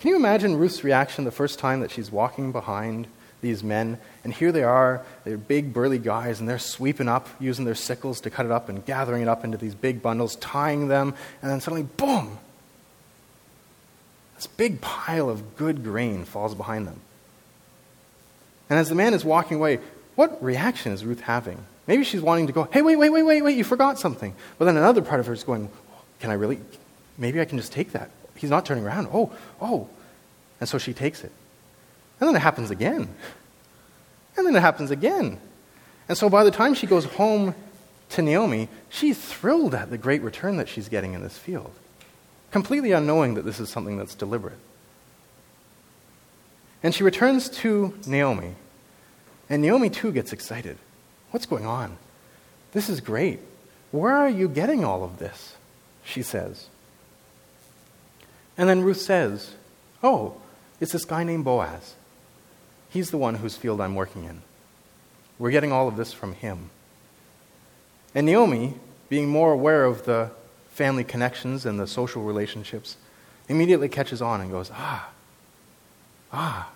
Can 0.00 0.10
you 0.10 0.16
imagine 0.16 0.56
Ruth's 0.56 0.84
reaction 0.84 1.24
the 1.24 1.30
first 1.30 1.58
time 1.58 1.80
that 1.80 1.90
she's 1.90 2.10
walking 2.10 2.52
behind 2.52 3.06
these 3.42 3.62
men. 3.62 3.98
And 4.24 4.32
here 4.32 4.50
they 4.50 4.62
are, 4.62 5.04
they're 5.24 5.36
big, 5.36 5.74
burly 5.74 5.98
guys, 5.98 6.40
and 6.40 6.48
they're 6.48 6.58
sweeping 6.58 7.08
up, 7.08 7.28
using 7.38 7.66
their 7.66 7.74
sickles 7.74 8.20
to 8.22 8.30
cut 8.30 8.46
it 8.46 8.52
up 8.52 8.70
and 8.70 8.84
gathering 8.86 9.22
it 9.22 9.28
up 9.28 9.44
into 9.44 9.58
these 9.58 9.74
big 9.74 10.00
bundles, 10.00 10.36
tying 10.36 10.88
them, 10.88 11.14
and 11.42 11.50
then 11.50 11.60
suddenly, 11.60 11.82
boom! 11.82 12.38
This 14.36 14.46
big 14.46 14.80
pile 14.80 15.28
of 15.28 15.56
good 15.56 15.84
grain 15.84 16.24
falls 16.24 16.54
behind 16.54 16.86
them. 16.86 17.00
And 18.70 18.78
as 18.78 18.88
the 18.88 18.94
man 18.94 19.12
is 19.12 19.24
walking 19.24 19.58
away, 19.58 19.80
what 20.14 20.42
reaction 20.42 20.92
is 20.92 21.04
Ruth 21.04 21.20
having? 21.20 21.64
Maybe 21.86 22.04
she's 22.04 22.22
wanting 22.22 22.46
to 22.46 22.52
go, 22.52 22.68
hey, 22.72 22.80
wait, 22.80 22.96
wait, 22.96 23.10
wait, 23.10 23.22
wait, 23.22 23.42
wait, 23.42 23.56
you 23.56 23.64
forgot 23.64 23.98
something. 23.98 24.34
But 24.58 24.64
then 24.64 24.76
another 24.76 25.02
part 25.02 25.20
of 25.20 25.26
her 25.26 25.32
is 25.32 25.44
going, 25.44 25.68
can 26.20 26.30
I 26.30 26.34
really? 26.34 26.60
Maybe 27.18 27.40
I 27.40 27.44
can 27.44 27.58
just 27.58 27.72
take 27.72 27.92
that. 27.92 28.10
He's 28.36 28.50
not 28.50 28.64
turning 28.64 28.84
around. 28.84 29.08
Oh, 29.12 29.32
oh. 29.60 29.88
And 30.60 30.68
so 30.68 30.78
she 30.78 30.92
takes 30.94 31.24
it. 31.24 31.32
And 32.22 32.28
then 32.28 32.36
it 32.36 32.42
happens 32.42 32.70
again. 32.70 33.08
And 34.36 34.46
then 34.46 34.54
it 34.54 34.60
happens 34.60 34.92
again. 34.92 35.40
And 36.08 36.16
so 36.16 36.30
by 36.30 36.44
the 36.44 36.52
time 36.52 36.72
she 36.72 36.86
goes 36.86 37.04
home 37.04 37.52
to 38.10 38.22
Naomi, 38.22 38.68
she's 38.88 39.18
thrilled 39.18 39.74
at 39.74 39.90
the 39.90 39.98
great 39.98 40.22
return 40.22 40.56
that 40.58 40.68
she's 40.68 40.88
getting 40.88 41.14
in 41.14 41.22
this 41.22 41.36
field, 41.36 41.72
completely 42.52 42.92
unknowing 42.92 43.34
that 43.34 43.44
this 43.44 43.58
is 43.58 43.70
something 43.70 43.96
that's 43.96 44.14
deliberate. 44.14 44.60
And 46.80 46.94
she 46.94 47.02
returns 47.02 47.48
to 47.48 47.98
Naomi, 48.06 48.54
and 49.50 49.60
Naomi 49.60 49.90
too 49.90 50.12
gets 50.12 50.32
excited. 50.32 50.78
What's 51.32 51.46
going 51.46 51.66
on? 51.66 51.96
This 52.70 52.88
is 52.88 53.00
great. 53.00 53.40
Where 53.90 54.14
are 54.14 54.30
you 54.30 54.46
getting 54.46 54.84
all 54.84 55.02
of 55.02 55.18
this? 55.18 55.56
She 56.04 56.22
says. 56.22 56.68
And 58.56 58.68
then 58.68 58.82
Ruth 58.82 59.00
says, 59.00 59.54
Oh, 60.04 60.36
it's 60.78 60.92
this 60.92 61.04
guy 61.04 61.24
named 61.24 61.44
Boaz. 61.44 61.96
He's 62.92 63.10
the 63.10 63.16
one 63.16 63.36
whose 63.36 63.56
field 63.56 63.80
I'm 63.80 63.94
working 63.94 64.24
in. 64.24 64.42
We're 65.38 65.50
getting 65.50 65.72
all 65.72 65.88
of 65.88 65.96
this 65.96 66.12
from 66.12 66.34
him. 66.34 66.68
And 68.14 68.26
Naomi, 68.26 68.74
being 69.08 69.28
more 69.28 69.52
aware 69.52 69.86
of 69.86 70.04
the 70.04 70.30
family 70.68 71.02
connections 71.02 71.64
and 71.64 71.80
the 71.80 71.86
social 71.86 72.22
relationships, 72.22 72.98
immediately 73.48 73.88
catches 73.88 74.20
on 74.20 74.42
and 74.42 74.50
goes, 74.50 74.70
Ah, 74.74 75.08
ah, 76.34 76.68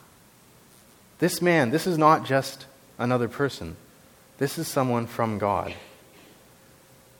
this 1.19 1.43
man, 1.43 1.71
this 1.71 1.87
is 1.87 1.99
not 1.99 2.25
just 2.25 2.65
another 2.99 3.29
person. 3.29 3.77
This 4.39 4.57
is 4.57 4.67
someone 4.67 5.07
from 5.07 5.37
God. 5.37 5.75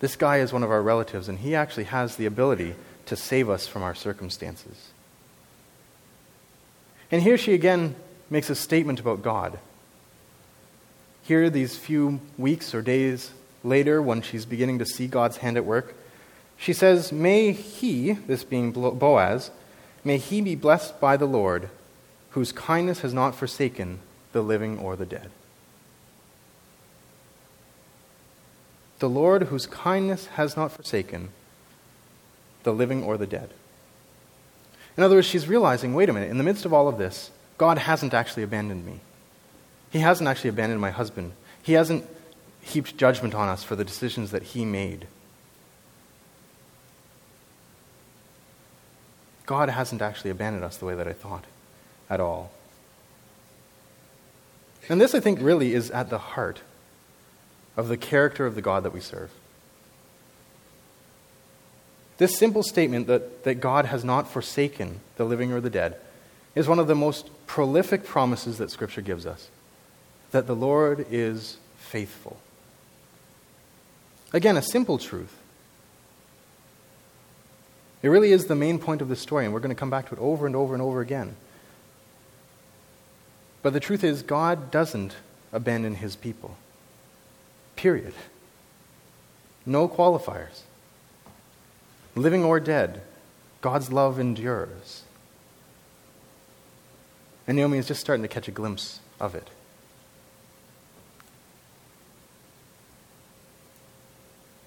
This 0.01 0.17
guy 0.17 0.39
is 0.39 0.55
one 0.55 0.63
of 0.63 0.71
our 0.71 0.83
relatives, 0.83 1.29
and 1.29 1.39
he 1.39 1.55
actually 1.55 1.85
has 1.85 2.17
the 2.17 2.27
ability 2.27 2.75
to 3.07 3.17
save 3.17 3.51
us 3.51 3.67
from 3.67 3.83
our 3.83 3.95
circumstances. 3.95 4.89
And 7.11 7.23
here 7.23 7.37
she 7.37 7.53
again 7.53 7.95
makes 8.29 8.51
a 8.51 8.55
statement 8.55 9.01
about 9.01 9.23
God. 9.23 9.59
Here, 11.23 11.51
these 11.51 11.77
few 11.77 12.21
weeks 12.39 12.75
or 12.75 12.83
days 12.83 13.33
later, 13.65 14.01
when 14.01 14.23
she's 14.23 14.45
beginning 14.45 14.79
to 14.79 14.87
see 14.87 15.07
God's 15.07 15.39
hand 15.39 15.57
at 15.57 15.65
work, 15.65 15.95
she 16.57 16.73
says, 16.73 17.12
May 17.12 17.53
he, 17.53 18.12
this 18.12 18.45
being 18.45 18.73
Boaz, 18.73 19.51
may 20.05 20.19
he 20.19 20.41
be 20.41 20.55
blessed 20.55 21.01
by 21.01 21.17
the 21.17 21.27
Lord, 21.27 21.69
whose 22.31 22.53
kindness 22.53 23.01
has 23.01 23.12
not 23.12 23.35
forsaken 23.35 23.99
the 24.33 24.43
living 24.43 24.79
or 24.79 24.97
the 24.97 25.07
dead. 25.07 25.31
The 28.99 29.09
Lord, 29.09 29.45
whose 29.45 29.67
kindness 29.67 30.27
has 30.27 30.57
not 30.57 30.73
forsaken 30.73 31.31
the 32.62 32.73
living 32.73 33.03
or 33.03 33.17
the 33.17 33.27
dead. 33.27 33.51
In 34.97 35.03
other 35.03 35.17
words, 35.17 35.27
she's 35.27 35.49
realizing 35.49 35.95
wait 35.95 36.09
a 36.09 36.12
minute, 36.12 36.31
in 36.31 36.39
the 36.39 36.45
midst 36.45 36.65
of 36.65 36.73
all 36.73 36.89
of 36.89 36.99
this, 36.99 37.31
God 37.59 37.79
hasn't 37.79 38.12
actually 38.12 38.42
abandoned 38.42 38.85
me. 38.85 39.01
He 39.90 40.01
hasn't 40.01 40.29
actually 40.29 40.51
abandoned 40.51 40.81
my 40.81 40.90
husband. 40.90 41.33
He 41.62 41.73
hasn't 41.73 42.05
heaped 42.61 42.97
judgment 42.97 43.35
on 43.35 43.49
us 43.49 43.62
for 43.62 43.77
the 43.77 43.85
decisions 43.85 44.31
that 44.33 44.42
he 44.42 44.64
made. 44.64 45.07
God 49.47 49.69
hasn't 49.69 50.03
actually 50.03 50.31
abandoned 50.31 50.64
us 50.64 50.77
the 50.77 50.85
way 50.85 50.95
that 50.97 51.07
I 51.07 51.12
thought 51.12 51.45
at 52.11 52.21
all. 52.21 52.51
And 54.88 55.01
this, 55.01 55.14
I 55.14 55.21
think, 55.21 55.40
really 55.40 55.73
is 55.73 55.90
at 55.90 56.11
the 56.11 56.19
heart 56.19 56.61
of 57.77 57.88
the 57.88 57.97
character 57.97 58.47
of 58.47 58.55
the 58.55 58.62
God 58.62 58.83
that 58.83 58.92
we 58.92 59.01
serve. 59.01 59.31
This 62.19 62.37
simple 62.37 62.62
statement 62.62 63.07
that, 63.07 63.45
that 63.45 63.57
God 63.57 63.87
has 63.87 64.05
not 64.05 64.29
forsaken 64.31 65.01
the 65.16 65.25
living 65.25 65.53
or 65.53 65.61
the 65.61 65.71
dead 65.71 65.97
is 66.57 66.66
one 66.66 66.81
of 66.81 66.88
the 66.88 66.97
most 66.97 67.31
prolific 67.47 68.05
promises 68.05 68.59
that 68.59 68.73
Scripture 68.73 69.03
gives 69.03 69.27
us 69.27 69.49
that 70.33 70.49
the 70.49 70.57
Lord 70.57 71.07
is 71.11 71.57
faithful. 71.79 72.37
Again, 74.33 74.57
a 74.57 74.62
simple 74.62 74.99
truth. 74.99 75.35
It 78.03 78.09
really 78.09 78.33
is 78.33 78.47
the 78.47 78.57
main 78.57 78.79
point 78.79 79.01
of 79.01 79.09
the 79.09 79.16
story, 79.16 79.45
and 79.45 79.55
we're 79.55 79.61
going 79.61 79.75
to 79.75 79.79
come 79.79 79.88
back 79.88 80.09
to 80.09 80.14
it 80.14 80.21
over 80.21 80.47
and 80.47 80.57
over 80.57 80.75
and 80.75 80.83
over 80.83 81.01
again. 81.01 81.37
But 83.62 83.73
the 83.73 83.81
truth 83.81 84.05
is, 84.05 84.23
God 84.23 84.71
doesn't 84.71 85.14
abandon 85.53 85.95
his 85.95 86.16
people. 86.16 86.57
Period. 87.77 88.14
No 89.64 89.88
qualifiers. 89.88 90.62
Living 92.14 92.45
or 92.45 92.61
dead, 92.61 93.01
God's 93.61 93.92
love 93.92 94.19
endures. 94.19 95.03
And 97.47 97.57
Naomi 97.57 97.79
is 97.79 97.87
just 97.87 98.01
starting 98.01 98.23
to 98.23 98.29
catch 98.29 98.49
a 98.49 98.51
glimpse 98.51 99.01
of 99.21 99.35
it. 99.35 99.49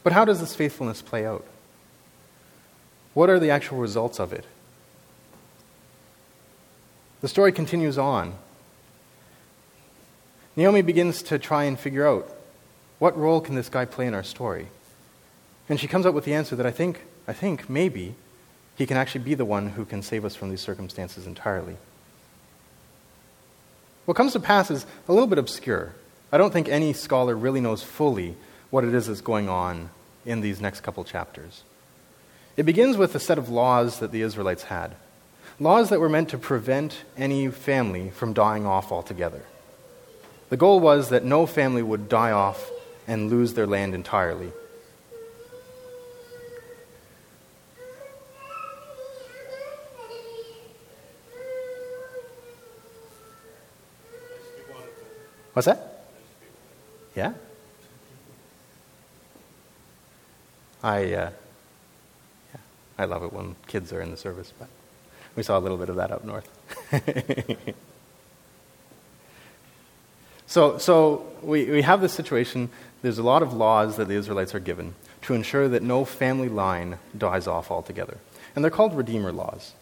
But 0.03 0.13
how 0.13 0.25
does 0.25 0.39
this 0.39 0.55
faithfulness 0.55 1.01
play 1.01 1.25
out? 1.25 1.45
What 3.13 3.29
are 3.29 3.39
the 3.39 3.49
actual 3.49 3.77
results 3.77 4.19
of 4.19 4.31
it? 4.31 4.45
The 7.21 7.27
story 7.27 7.51
continues 7.51 7.97
on. 7.97 8.33
Naomi 10.55 10.81
begins 10.81 11.21
to 11.23 11.37
try 11.37 11.65
and 11.65 11.77
figure 11.77 12.07
out 12.07 12.33
what 12.97 13.17
role 13.17 13.41
can 13.41 13.55
this 13.55 13.69
guy 13.69 13.85
play 13.85 14.07
in 14.07 14.13
our 14.13 14.23
story? 14.23 14.67
And 15.67 15.79
she 15.79 15.87
comes 15.87 16.05
up 16.05 16.15
with 16.15 16.25
the 16.25 16.33
answer 16.33 16.55
that 16.55 16.65
I 16.65 16.71
think, 16.71 17.01
I 17.27 17.33
think 17.33 17.69
maybe 17.69 18.15
he 18.77 18.85
can 18.85 18.97
actually 18.97 19.23
be 19.23 19.35
the 19.35 19.45
one 19.45 19.69
who 19.69 19.85
can 19.85 20.01
save 20.01 20.25
us 20.25 20.35
from 20.35 20.49
these 20.49 20.61
circumstances 20.61 21.27
entirely. 21.27 21.77
What 24.09 24.17
comes 24.17 24.33
to 24.33 24.39
pass 24.39 24.71
is 24.71 24.87
a 25.07 25.13
little 25.13 25.27
bit 25.27 25.37
obscure. 25.37 25.93
I 26.31 26.39
don't 26.39 26.51
think 26.51 26.67
any 26.67 26.93
scholar 26.93 27.35
really 27.35 27.61
knows 27.61 27.83
fully 27.83 28.35
what 28.71 28.83
it 28.83 28.95
is 28.95 29.05
that's 29.05 29.21
going 29.21 29.47
on 29.47 29.91
in 30.25 30.41
these 30.41 30.59
next 30.59 30.81
couple 30.81 31.03
chapters. 31.03 31.61
It 32.57 32.63
begins 32.63 32.97
with 32.97 33.13
a 33.13 33.19
set 33.19 33.37
of 33.37 33.49
laws 33.49 33.99
that 33.99 34.11
the 34.11 34.23
Israelites 34.23 34.63
had 34.63 34.95
laws 35.59 35.89
that 35.89 35.99
were 35.99 36.09
meant 36.09 36.29
to 36.29 36.39
prevent 36.39 37.03
any 37.17 37.49
family 37.49 38.09
from 38.09 38.33
dying 38.33 38.65
off 38.65 38.91
altogether. 38.91 39.43
The 40.49 40.57
goal 40.57 40.79
was 40.79 41.09
that 41.09 41.23
no 41.23 41.45
family 41.45 41.83
would 41.83 42.09
die 42.09 42.31
off 42.31 42.71
and 43.07 43.29
lose 43.29 43.53
their 43.53 43.67
land 43.67 43.93
entirely. 43.93 44.51
What's 55.53 55.65
that? 55.65 56.05
Yeah? 57.15 57.33
I, 60.81 61.03
uh, 61.03 61.29
yeah, 62.53 62.59
I 62.97 63.05
love 63.05 63.23
it 63.23 63.33
when 63.33 63.55
kids 63.67 63.91
are 63.91 64.01
in 64.01 64.11
the 64.11 64.17
service, 64.17 64.53
but 64.57 64.69
we 65.35 65.43
saw 65.43 65.57
a 65.57 65.59
little 65.59 65.77
bit 65.77 65.89
of 65.89 65.97
that 65.97 66.11
up 66.11 66.23
north. 66.23 66.47
so, 70.47 70.77
so 70.77 71.25
we, 71.41 71.65
we 71.65 71.81
have 71.81 71.99
this 71.99 72.13
situation. 72.13 72.69
There's 73.01 73.17
a 73.17 73.23
lot 73.23 73.43
of 73.43 73.53
laws 73.53 73.97
that 73.97 74.07
the 74.07 74.15
Israelites 74.15 74.55
are 74.55 74.59
given 74.59 74.95
to 75.23 75.33
ensure 75.33 75.67
that 75.67 75.83
no 75.83 76.05
family 76.05 76.49
line 76.49 76.97
dies 77.17 77.47
off 77.47 77.71
altogether. 77.71 78.17
And 78.55 78.63
they're 78.63 78.71
called 78.71 78.93
Redeemer 78.95 79.31
laws. 79.31 79.73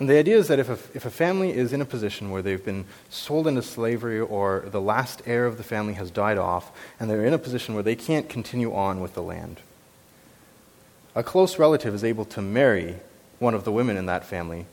And 0.00 0.08
the 0.08 0.16
idea 0.16 0.38
is 0.38 0.48
that 0.48 0.58
if 0.58 0.70
a, 0.70 0.96
if 0.96 1.04
a 1.04 1.10
family 1.10 1.52
is 1.52 1.74
in 1.74 1.82
a 1.82 1.84
position 1.84 2.30
where 2.30 2.40
they've 2.40 2.64
been 2.64 2.86
sold 3.10 3.46
into 3.46 3.60
slavery 3.60 4.18
or 4.18 4.64
the 4.66 4.80
last 4.80 5.20
heir 5.26 5.44
of 5.44 5.58
the 5.58 5.62
family 5.62 5.92
has 5.92 6.10
died 6.10 6.38
off, 6.38 6.72
and 6.98 7.08
they're 7.08 7.24
in 7.24 7.34
a 7.34 7.38
position 7.38 7.74
where 7.74 7.82
they 7.82 7.94
can't 7.94 8.26
continue 8.26 8.74
on 8.74 9.00
with 9.00 9.12
the 9.12 9.22
land, 9.22 9.60
a 11.14 11.22
close 11.22 11.58
relative 11.58 11.94
is 11.94 12.02
able 12.02 12.24
to 12.24 12.40
marry 12.40 12.96
one 13.38 13.52
of 13.52 13.64
the 13.64 13.72
women 13.72 13.98
in 13.98 14.06
that 14.06 14.24
family 14.24 14.64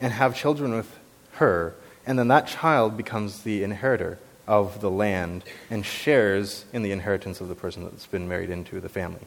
and 0.00 0.12
have 0.12 0.36
children 0.36 0.74
with 0.74 0.98
her, 1.32 1.74
and 2.06 2.18
then 2.18 2.28
that 2.28 2.46
child 2.46 2.96
becomes 2.96 3.42
the 3.42 3.64
inheritor 3.64 4.18
of 4.46 4.82
the 4.82 4.90
land 4.90 5.44
and 5.70 5.86
shares 5.86 6.66
in 6.74 6.82
the 6.82 6.92
inheritance 6.92 7.40
of 7.40 7.48
the 7.48 7.54
person 7.54 7.84
that's 7.84 8.06
been 8.06 8.28
married 8.28 8.50
into 8.50 8.80
the 8.80 8.88
family. 8.90 9.22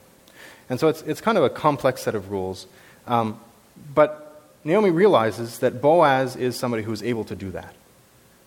And 0.69 0.79
so 0.79 0.87
it's, 0.87 1.01
it's 1.03 1.21
kind 1.21 1.37
of 1.37 1.43
a 1.43 1.49
complex 1.49 2.03
set 2.03 2.13
of 2.13 2.29
rules. 2.29 2.67
Um, 3.07 3.39
but 3.95 4.26
Naomi 4.67 4.89
realizes 4.89 5.59
that 5.59 5.81
Boaz 5.81 6.35
is 6.35 6.57
somebody 6.57 6.83
who 6.83 6.91
is 6.91 7.01
able 7.01 7.23
to 7.23 7.37
do 7.37 7.51
that. 7.51 7.73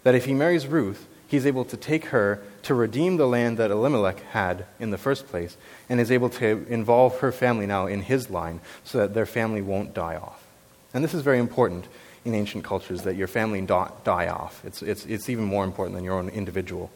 That 0.02 0.14
if 0.14 0.26
he 0.26 0.34
marries 0.34 0.66
Ruth, 0.66 1.06
he's 1.26 1.46
able 1.46 1.64
to 1.64 1.78
take 1.78 2.06
her 2.06 2.42
to 2.64 2.74
redeem 2.74 3.16
the 3.16 3.26
land 3.26 3.56
that 3.56 3.70
Elimelech 3.70 4.20
had 4.32 4.66
in 4.78 4.90
the 4.90 4.98
first 4.98 5.28
place, 5.28 5.56
and 5.88 5.98
is 5.98 6.12
able 6.12 6.28
to 6.28 6.66
involve 6.68 7.20
her 7.20 7.32
family 7.32 7.64
now 7.64 7.86
in 7.86 8.02
his 8.02 8.28
line 8.28 8.60
so 8.84 8.98
that 8.98 9.14
their 9.14 9.24
family 9.24 9.62
won't 9.62 9.94
die 9.94 10.16
off. 10.16 10.44
And 10.92 11.02
this 11.02 11.14
is 11.14 11.22
very 11.22 11.38
important 11.38 11.86
in 12.26 12.34
ancient 12.34 12.64
cultures 12.64 13.00
that 13.04 13.16
your 13.16 13.26
family 13.26 13.62
don't 13.62 14.04
die 14.04 14.28
off. 14.28 14.62
It's, 14.62 14.82
it's, 14.82 15.06
it's 15.06 15.30
even 15.30 15.44
more 15.44 15.64
important 15.64 15.94
than 15.96 16.04
your 16.04 16.18
own 16.18 16.28
individual 16.28 16.90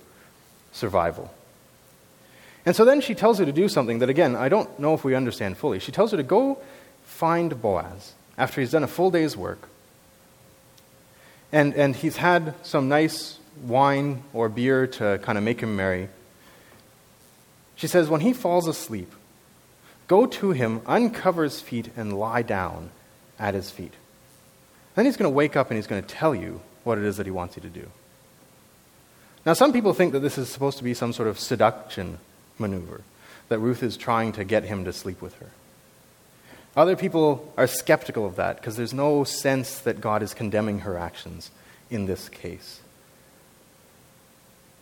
survival. 0.70 1.32
And 2.66 2.76
so 2.76 2.84
then 2.84 3.00
she 3.00 3.14
tells 3.14 3.38
her 3.38 3.46
to 3.46 3.52
do 3.52 3.70
something 3.70 4.00
that, 4.00 4.10
again, 4.10 4.36
I 4.36 4.50
don't 4.50 4.78
know 4.78 4.92
if 4.92 5.02
we 5.02 5.14
understand 5.14 5.56
fully. 5.56 5.78
She 5.78 5.92
tells 5.92 6.10
her 6.10 6.18
to 6.18 6.22
go 6.22 6.58
find 7.04 7.62
Boaz 7.62 8.12
after 8.36 8.60
he's 8.60 8.70
done 8.70 8.82
a 8.82 8.88
full 8.88 9.10
day's 9.10 9.36
work, 9.36 9.68
and, 11.52 11.74
and 11.74 11.94
he's 11.94 12.16
had 12.16 12.54
some 12.64 12.88
nice 12.88 13.38
wine 13.62 14.24
or 14.32 14.48
beer 14.48 14.86
to 14.86 15.18
kind 15.22 15.38
of 15.38 15.44
make 15.44 15.60
him 15.60 15.76
merry, 15.76 16.08
She 17.76 17.86
says, 17.86 18.08
When 18.08 18.20
he 18.20 18.32
falls 18.32 18.68
asleep, 18.68 19.12
go 20.08 20.26
to 20.26 20.50
him, 20.52 20.80
uncover 20.86 21.44
his 21.44 21.60
feet, 21.60 21.90
and 21.96 22.18
lie 22.18 22.42
down 22.42 22.90
at 23.38 23.54
his 23.54 23.70
feet. 23.70 23.94
Then 24.94 25.06
he's 25.06 25.16
going 25.16 25.30
to 25.30 25.34
wake 25.34 25.56
up 25.56 25.70
and 25.70 25.76
he's 25.76 25.86
going 25.86 26.02
to 26.02 26.08
tell 26.08 26.34
you 26.34 26.60
what 26.84 26.98
it 26.98 27.04
is 27.04 27.16
that 27.16 27.26
he 27.26 27.32
wants 27.32 27.56
you 27.56 27.62
to 27.62 27.68
do. 27.68 27.88
Now, 29.44 29.52
some 29.52 29.72
people 29.72 29.92
think 29.92 30.12
that 30.12 30.20
this 30.20 30.38
is 30.38 30.48
supposed 30.48 30.78
to 30.78 30.84
be 30.84 30.94
some 30.94 31.12
sort 31.12 31.28
of 31.28 31.38
seduction 31.38 32.18
maneuver, 32.58 33.02
that 33.48 33.58
Ruth 33.58 33.82
is 33.82 33.96
trying 33.96 34.32
to 34.32 34.44
get 34.44 34.64
him 34.64 34.84
to 34.84 34.92
sleep 34.92 35.20
with 35.20 35.34
her. 35.36 35.50
Other 36.76 36.96
people 36.96 37.52
are 37.56 37.66
skeptical 37.66 38.26
of 38.26 38.36
that 38.36 38.56
because 38.56 38.76
there's 38.76 38.94
no 38.94 39.22
sense 39.24 39.78
that 39.80 40.00
God 40.00 40.22
is 40.22 40.34
condemning 40.34 40.80
her 40.80 40.98
actions 40.98 41.50
in 41.88 42.06
this 42.06 42.28
case. 42.28 42.80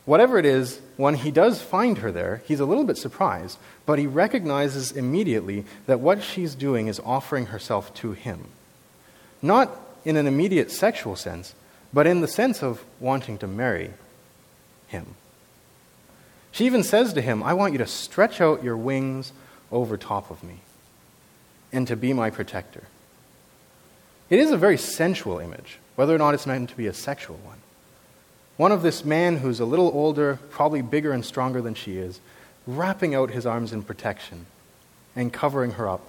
Whatever 0.04 0.38
it 0.38 0.46
is, 0.46 0.80
when 0.96 1.14
he 1.14 1.30
does 1.30 1.62
find 1.62 1.98
her 1.98 2.10
there, 2.10 2.42
he's 2.46 2.60
a 2.60 2.64
little 2.64 2.84
bit 2.84 2.96
surprised, 2.96 3.58
but 3.86 3.98
he 3.98 4.06
recognizes 4.06 4.90
immediately 4.90 5.64
that 5.86 6.00
what 6.00 6.22
she's 6.22 6.54
doing 6.54 6.88
is 6.88 7.00
offering 7.04 7.46
herself 7.46 7.92
to 7.94 8.12
him. 8.12 8.46
Not 9.42 9.70
in 10.04 10.16
an 10.16 10.26
immediate 10.26 10.72
sexual 10.72 11.14
sense, 11.14 11.54
but 11.92 12.06
in 12.06 12.20
the 12.20 12.26
sense 12.26 12.62
of 12.62 12.84
wanting 12.98 13.38
to 13.38 13.46
marry 13.46 13.90
him. 14.88 15.14
She 16.50 16.66
even 16.66 16.82
says 16.82 17.12
to 17.12 17.20
him, 17.20 17.42
I 17.42 17.52
want 17.54 17.72
you 17.72 17.78
to 17.78 17.86
stretch 17.86 18.40
out 18.40 18.64
your 18.64 18.76
wings 18.76 19.32
over 19.70 19.96
top 19.96 20.30
of 20.30 20.42
me 20.42 20.60
and 21.72 21.86
to 21.88 21.96
be 21.96 22.12
my 22.12 22.30
protector. 22.30 22.84
It 24.30 24.38
is 24.38 24.50
a 24.50 24.56
very 24.56 24.78
sensual 24.78 25.38
image, 25.38 25.78
whether 25.94 26.14
or 26.14 26.18
not 26.18 26.34
it's 26.34 26.46
meant 26.46 26.70
to 26.70 26.76
be 26.76 26.86
a 26.86 26.94
sexual 26.94 27.36
one. 27.38 27.58
One 28.56 28.72
of 28.72 28.82
this 28.82 29.04
man 29.04 29.38
who's 29.38 29.60
a 29.60 29.64
little 29.64 29.90
older, 29.92 30.38
probably 30.50 30.82
bigger 30.82 31.12
and 31.12 31.24
stronger 31.24 31.60
than 31.60 31.74
she 31.74 31.96
is, 31.96 32.20
wrapping 32.66 33.14
out 33.14 33.30
his 33.30 33.46
arms 33.46 33.72
in 33.72 33.82
protection 33.82 34.46
and 35.16 35.32
covering 35.32 35.72
her 35.72 35.88
up 35.88 36.00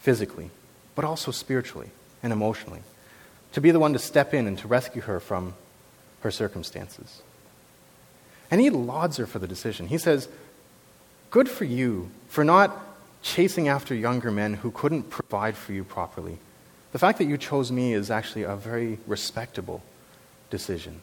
physically, 0.00 0.50
but 0.94 1.04
also 1.04 1.30
spiritually 1.30 1.90
and 2.22 2.32
emotionally, 2.32 2.82
to 3.52 3.60
be 3.60 3.70
the 3.70 3.78
one 3.78 3.92
to 3.92 3.98
step 3.98 4.34
in 4.34 4.46
and 4.46 4.58
to 4.58 4.68
rescue 4.68 5.02
her 5.02 5.20
from 5.20 5.54
her 6.20 6.30
circumstances. 6.30 7.22
And 8.50 8.60
he 8.60 8.70
lauds 8.70 9.16
her 9.16 9.26
for 9.26 9.38
the 9.38 9.48
decision. 9.48 9.88
He 9.88 9.98
says, 9.98 10.28
Good 11.30 11.48
for 11.48 11.64
you 11.64 12.10
for 12.28 12.44
not 12.44 12.76
chasing 13.22 13.68
after 13.68 13.94
younger 13.94 14.30
men 14.30 14.54
who 14.54 14.70
couldn't 14.70 15.10
provide 15.10 15.56
for 15.56 15.72
you 15.72 15.84
properly. 15.84 16.38
The 16.92 16.98
fact 16.98 17.18
that 17.18 17.24
you 17.24 17.36
chose 17.36 17.70
me 17.70 17.92
is 17.92 18.10
actually 18.10 18.44
a 18.44 18.56
very 18.56 18.98
respectable 19.06 19.82
decision. 20.50 21.02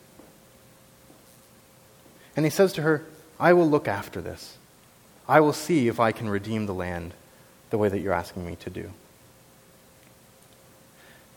And 2.35 2.45
he 2.45 2.49
says 2.49 2.73
to 2.73 2.81
her, 2.81 3.05
I 3.39 3.53
will 3.53 3.69
look 3.69 3.87
after 3.87 4.21
this. 4.21 4.57
I 5.27 5.39
will 5.39 5.53
see 5.53 5.87
if 5.87 5.99
I 5.99 6.11
can 6.11 6.29
redeem 6.29 6.65
the 6.65 6.73
land 6.73 7.13
the 7.69 7.77
way 7.77 7.89
that 7.89 7.99
you're 7.99 8.13
asking 8.13 8.45
me 8.45 8.55
to 8.57 8.69
do. 8.69 8.91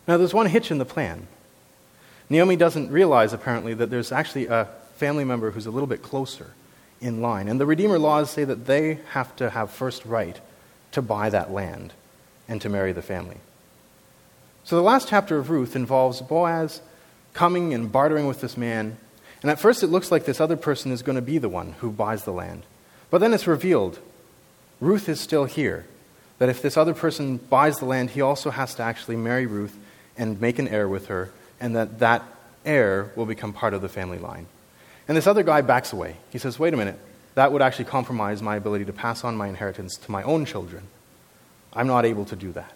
Now, 0.09 0.17
there's 0.17 0.35
one 0.35 0.47
hitch 0.47 0.71
in 0.71 0.79
the 0.79 0.85
plan. 0.85 1.27
Naomi 2.31 2.57
doesn't 2.57 2.91
realize, 2.91 3.33
apparently, 3.33 3.75
that 3.75 3.91
there's 3.91 4.13
actually 4.13 4.47
a 4.47 4.69
family 4.97 5.25
member 5.25 5.51
who's 5.51 5.67
a 5.67 5.71
little 5.71 5.87
bit 5.87 6.03
closer 6.03 6.53
in 7.01 7.21
line. 7.21 7.49
And 7.49 7.61
the 7.61 7.67
Redeemer 7.67 7.99
laws 7.99 8.31
say 8.31 8.45
that 8.45 8.67
they 8.67 9.01
have 9.11 9.35
to 9.37 9.51
have 9.51 9.71
first 9.71 10.05
right 10.05 10.41
to 10.97 11.03
buy 11.03 11.29
that 11.29 11.53
land 11.53 11.93
and 12.49 12.59
to 12.63 12.71
marry 12.71 12.91
the 12.91 13.03
family. 13.03 13.37
So 14.65 14.77
the 14.77 14.83
last 14.83 15.09
chapter 15.09 15.37
of 15.37 15.51
Ruth 15.51 15.77
involves 15.77 16.23
Boaz 16.23 16.81
coming 17.35 17.75
and 17.75 17.93
bartering 17.93 18.27
with 18.27 18.41
this 18.41 18.57
man. 18.57 18.97
And 19.43 19.51
at 19.51 19.61
first 19.61 19.83
it 19.83 19.89
looks 19.89 20.11
like 20.11 20.25
this 20.25 20.41
other 20.41 20.57
person 20.57 20.91
is 20.91 21.03
going 21.03 21.17
to 21.17 21.23
be 21.23 21.37
the 21.37 21.51
one 21.51 21.73
who 21.81 21.91
buys 21.91 22.25
the 22.25 22.33
land. 22.33 22.63
But 23.11 23.19
then 23.19 23.35
it's 23.35 23.47
revealed 23.47 23.99
Ruth 24.81 25.07
is 25.07 25.21
still 25.21 25.45
here. 25.45 25.85
That 26.39 26.49
if 26.49 26.63
this 26.63 26.79
other 26.79 26.95
person 26.95 27.37
buys 27.37 27.77
the 27.77 27.85
land, 27.85 28.11
he 28.11 28.23
also 28.23 28.49
has 28.49 28.75
to 28.77 28.83
actually 28.83 29.17
marry 29.17 29.45
Ruth 29.45 29.77
and 30.17 30.41
make 30.41 30.59
an 30.59 30.67
heir 30.67 30.89
with 30.89 31.09
her, 31.09 31.31
and 31.61 31.77
that 31.77 31.99
that 31.99 32.23
heir 32.65 33.13
will 33.17 33.27
become 33.27 33.53
part 33.53 33.75
of 33.75 33.83
the 33.83 33.89
family 33.91 34.19
line. 34.19 34.47
And 35.09 35.17
this 35.17 35.27
other 35.27 35.43
guy 35.43 35.61
backs 35.61 35.93
away. 35.93 36.17
He 36.31 36.39
says, 36.39 36.59
Wait 36.59 36.73
a 36.73 36.77
minute, 36.79 36.99
that 37.37 37.53
would 37.53 37.61
actually 37.61 37.85
compromise 37.85 38.41
my 38.41 38.57
ability 38.57 38.87
to 38.87 38.95
pass 38.95 39.23
on 39.23 39.37
my 39.37 39.47
inheritance 39.47 39.97
to 39.99 40.11
my 40.11 40.23
own 40.23 40.47
children. 40.47 40.85
I'm 41.75 41.87
not 41.87 42.07
able 42.07 42.25
to 42.25 42.35
do 42.35 42.51
that. 42.53 42.73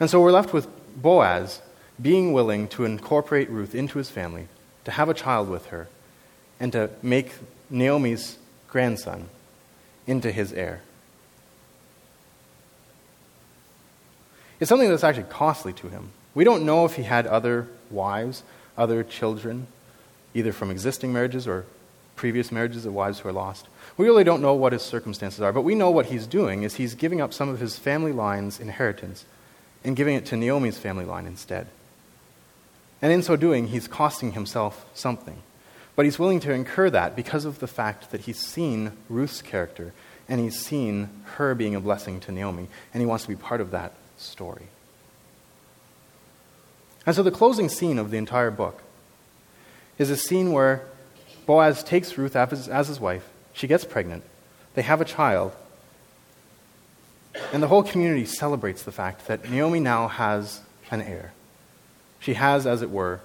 And 0.00 0.10
so 0.10 0.20
we're 0.20 0.32
left 0.32 0.52
with 0.52 0.66
Boaz 1.00 1.62
being 2.02 2.32
willing 2.32 2.66
to 2.68 2.84
incorporate 2.84 3.48
Ruth 3.50 3.72
into 3.72 3.98
his 3.98 4.10
family, 4.10 4.48
to 4.84 4.90
have 4.90 5.08
a 5.08 5.14
child 5.14 5.48
with 5.48 5.66
her, 5.66 5.86
and 6.58 6.72
to 6.72 6.90
make 7.00 7.34
Naomi's 7.70 8.36
grandson 8.66 9.28
into 10.08 10.32
his 10.32 10.52
heir. 10.52 10.82
It's 14.58 14.68
something 14.68 14.88
that's 14.88 15.04
actually 15.04 15.30
costly 15.30 15.72
to 15.74 15.88
him. 15.88 16.10
We 16.34 16.42
don't 16.42 16.66
know 16.66 16.84
if 16.84 16.96
he 16.96 17.04
had 17.04 17.28
other 17.28 17.68
wives, 17.90 18.42
other 18.76 19.04
children, 19.04 19.68
either 20.34 20.52
from 20.52 20.72
existing 20.72 21.12
marriages 21.12 21.46
or 21.46 21.64
previous 22.18 22.52
marriages 22.52 22.84
of 22.84 22.92
wives 22.92 23.20
who 23.20 23.28
are 23.28 23.32
lost. 23.32 23.66
We 23.96 24.06
really 24.06 24.24
don't 24.24 24.42
know 24.42 24.52
what 24.52 24.74
his 24.74 24.82
circumstances 24.82 25.40
are, 25.40 25.52
but 25.52 25.62
we 25.62 25.74
know 25.74 25.90
what 25.90 26.06
he's 26.06 26.26
doing 26.26 26.64
is 26.64 26.74
he's 26.74 26.94
giving 26.94 27.20
up 27.20 27.32
some 27.32 27.48
of 27.48 27.60
his 27.60 27.78
family 27.78 28.12
line's 28.12 28.60
inheritance 28.60 29.24
and 29.84 29.96
giving 29.96 30.16
it 30.16 30.26
to 30.26 30.36
Naomi's 30.36 30.76
family 30.76 31.04
line 31.04 31.26
instead. 31.26 31.68
And 33.00 33.12
in 33.12 33.22
so 33.22 33.36
doing, 33.36 33.68
he's 33.68 33.86
costing 33.86 34.32
himself 34.32 34.84
something. 34.92 35.38
But 35.94 36.04
he's 36.04 36.18
willing 36.18 36.40
to 36.40 36.52
incur 36.52 36.90
that 36.90 37.16
because 37.16 37.44
of 37.44 37.60
the 37.60 37.66
fact 37.68 38.10
that 38.10 38.22
he's 38.22 38.40
seen 38.40 38.92
Ruth's 39.08 39.40
character 39.40 39.94
and 40.28 40.40
he's 40.40 40.58
seen 40.58 41.08
her 41.36 41.54
being 41.54 41.74
a 41.74 41.80
blessing 41.80 42.20
to 42.20 42.32
Naomi, 42.32 42.68
and 42.92 43.00
he 43.00 43.06
wants 43.06 43.24
to 43.24 43.30
be 43.30 43.36
part 43.36 43.62
of 43.62 43.70
that 43.70 43.94
story. 44.18 44.66
And 47.06 47.16
so 47.16 47.22
the 47.22 47.30
closing 47.30 47.68
scene 47.68 47.98
of 47.98 48.10
the 48.10 48.18
entire 48.18 48.50
book 48.50 48.82
is 49.96 50.10
a 50.10 50.16
scene 50.16 50.52
where 50.52 50.82
Boaz 51.48 51.82
takes 51.82 52.18
Ruth 52.18 52.36
as 52.36 52.88
his 52.88 53.00
wife. 53.00 53.26
She 53.54 53.66
gets 53.66 53.82
pregnant. 53.82 54.22
They 54.74 54.82
have 54.82 55.00
a 55.00 55.06
child. 55.06 55.52
And 57.54 57.62
the 57.62 57.68
whole 57.68 57.82
community 57.82 58.26
celebrates 58.26 58.82
the 58.82 58.92
fact 58.92 59.26
that 59.28 59.48
Naomi 59.48 59.80
now 59.80 60.08
has 60.08 60.60
an 60.90 61.00
heir. 61.00 61.32
She 62.20 62.34
has, 62.34 62.66
as 62.66 62.82
it 62.82 62.90
were, 62.90 63.20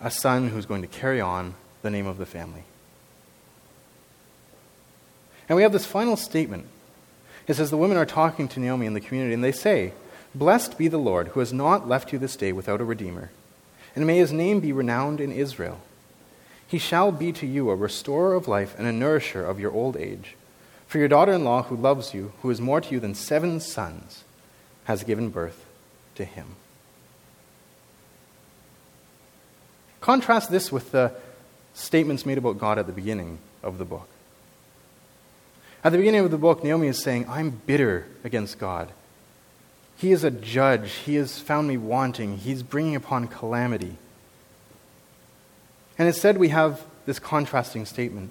a 0.00 0.12
son 0.12 0.50
who's 0.50 0.64
going 0.64 0.82
to 0.82 0.86
carry 0.86 1.20
on 1.20 1.54
the 1.82 1.90
name 1.90 2.06
of 2.06 2.18
the 2.18 2.24
family. 2.24 2.62
And 5.48 5.56
we 5.56 5.62
have 5.62 5.72
this 5.72 5.86
final 5.86 6.16
statement. 6.16 6.66
It 7.48 7.54
says 7.54 7.70
the 7.70 7.76
women 7.76 7.96
are 7.96 8.06
talking 8.06 8.46
to 8.46 8.60
Naomi 8.60 8.86
in 8.86 8.94
the 8.94 9.00
community, 9.00 9.34
and 9.34 9.42
they 9.42 9.50
say, 9.50 9.92
Blessed 10.36 10.78
be 10.78 10.86
the 10.86 10.98
Lord, 10.98 11.28
who 11.28 11.40
has 11.40 11.52
not 11.52 11.88
left 11.88 12.12
you 12.12 12.20
this 12.20 12.36
day 12.36 12.52
without 12.52 12.80
a 12.80 12.84
redeemer, 12.84 13.32
and 13.96 14.06
may 14.06 14.18
his 14.18 14.32
name 14.32 14.60
be 14.60 14.70
renowned 14.70 15.20
in 15.20 15.32
Israel. 15.32 15.80
He 16.66 16.78
shall 16.78 17.12
be 17.12 17.32
to 17.32 17.46
you 17.46 17.70
a 17.70 17.76
restorer 17.76 18.34
of 18.34 18.48
life 18.48 18.74
and 18.76 18.86
a 18.86 18.92
nourisher 18.92 19.44
of 19.44 19.60
your 19.60 19.72
old 19.72 19.96
age. 19.96 20.34
For 20.86 20.98
your 20.98 21.08
daughter 21.08 21.32
in 21.32 21.44
law, 21.44 21.62
who 21.64 21.76
loves 21.76 22.14
you, 22.14 22.32
who 22.42 22.50
is 22.50 22.60
more 22.60 22.80
to 22.80 22.90
you 22.90 23.00
than 23.00 23.14
seven 23.14 23.60
sons, 23.60 24.24
has 24.84 25.04
given 25.04 25.30
birth 25.30 25.64
to 26.14 26.24
him. 26.24 26.56
Contrast 30.00 30.50
this 30.50 30.70
with 30.70 30.92
the 30.92 31.12
statements 31.74 32.24
made 32.24 32.38
about 32.38 32.58
God 32.58 32.78
at 32.78 32.86
the 32.86 32.92
beginning 32.92 33.38
of 33.62 33.78
the 33.78 33.84
book. 33.84 34.08
At 35.82 35.90
the 35.90 35.98
beginning 35.98 36.24
of 36.24 36.30
the 36.30 36.38
book, 36.38 36.64
Naomi 36.64 36.88
is 36.88 37.02
saying, 37.02 37.26
I'm 37.28 37.50
bitter 37.50 38.06
against 38.24 38.58
God. 38.58 38.90
He 39.96 40.12
is 40.12 40.24
a 40.24 40.30
judge. 40.30 40.92
He 40.92 41.14
has 41.16 41.38
found 41.38 41.68
me 41.68 41.76
wanting. 41.76 42.38
He's 42.38 42.62
bringing 42.62 42.96
upon 42.96 43.28
calamity. 43.28 43.96
And 45.98 46.08
instead, 46.08 46.36
we 46.36 46.48
have 46.48 46.84
this 47.06 47.18
contrasting 47.18 47.86
statement 47.86 48.30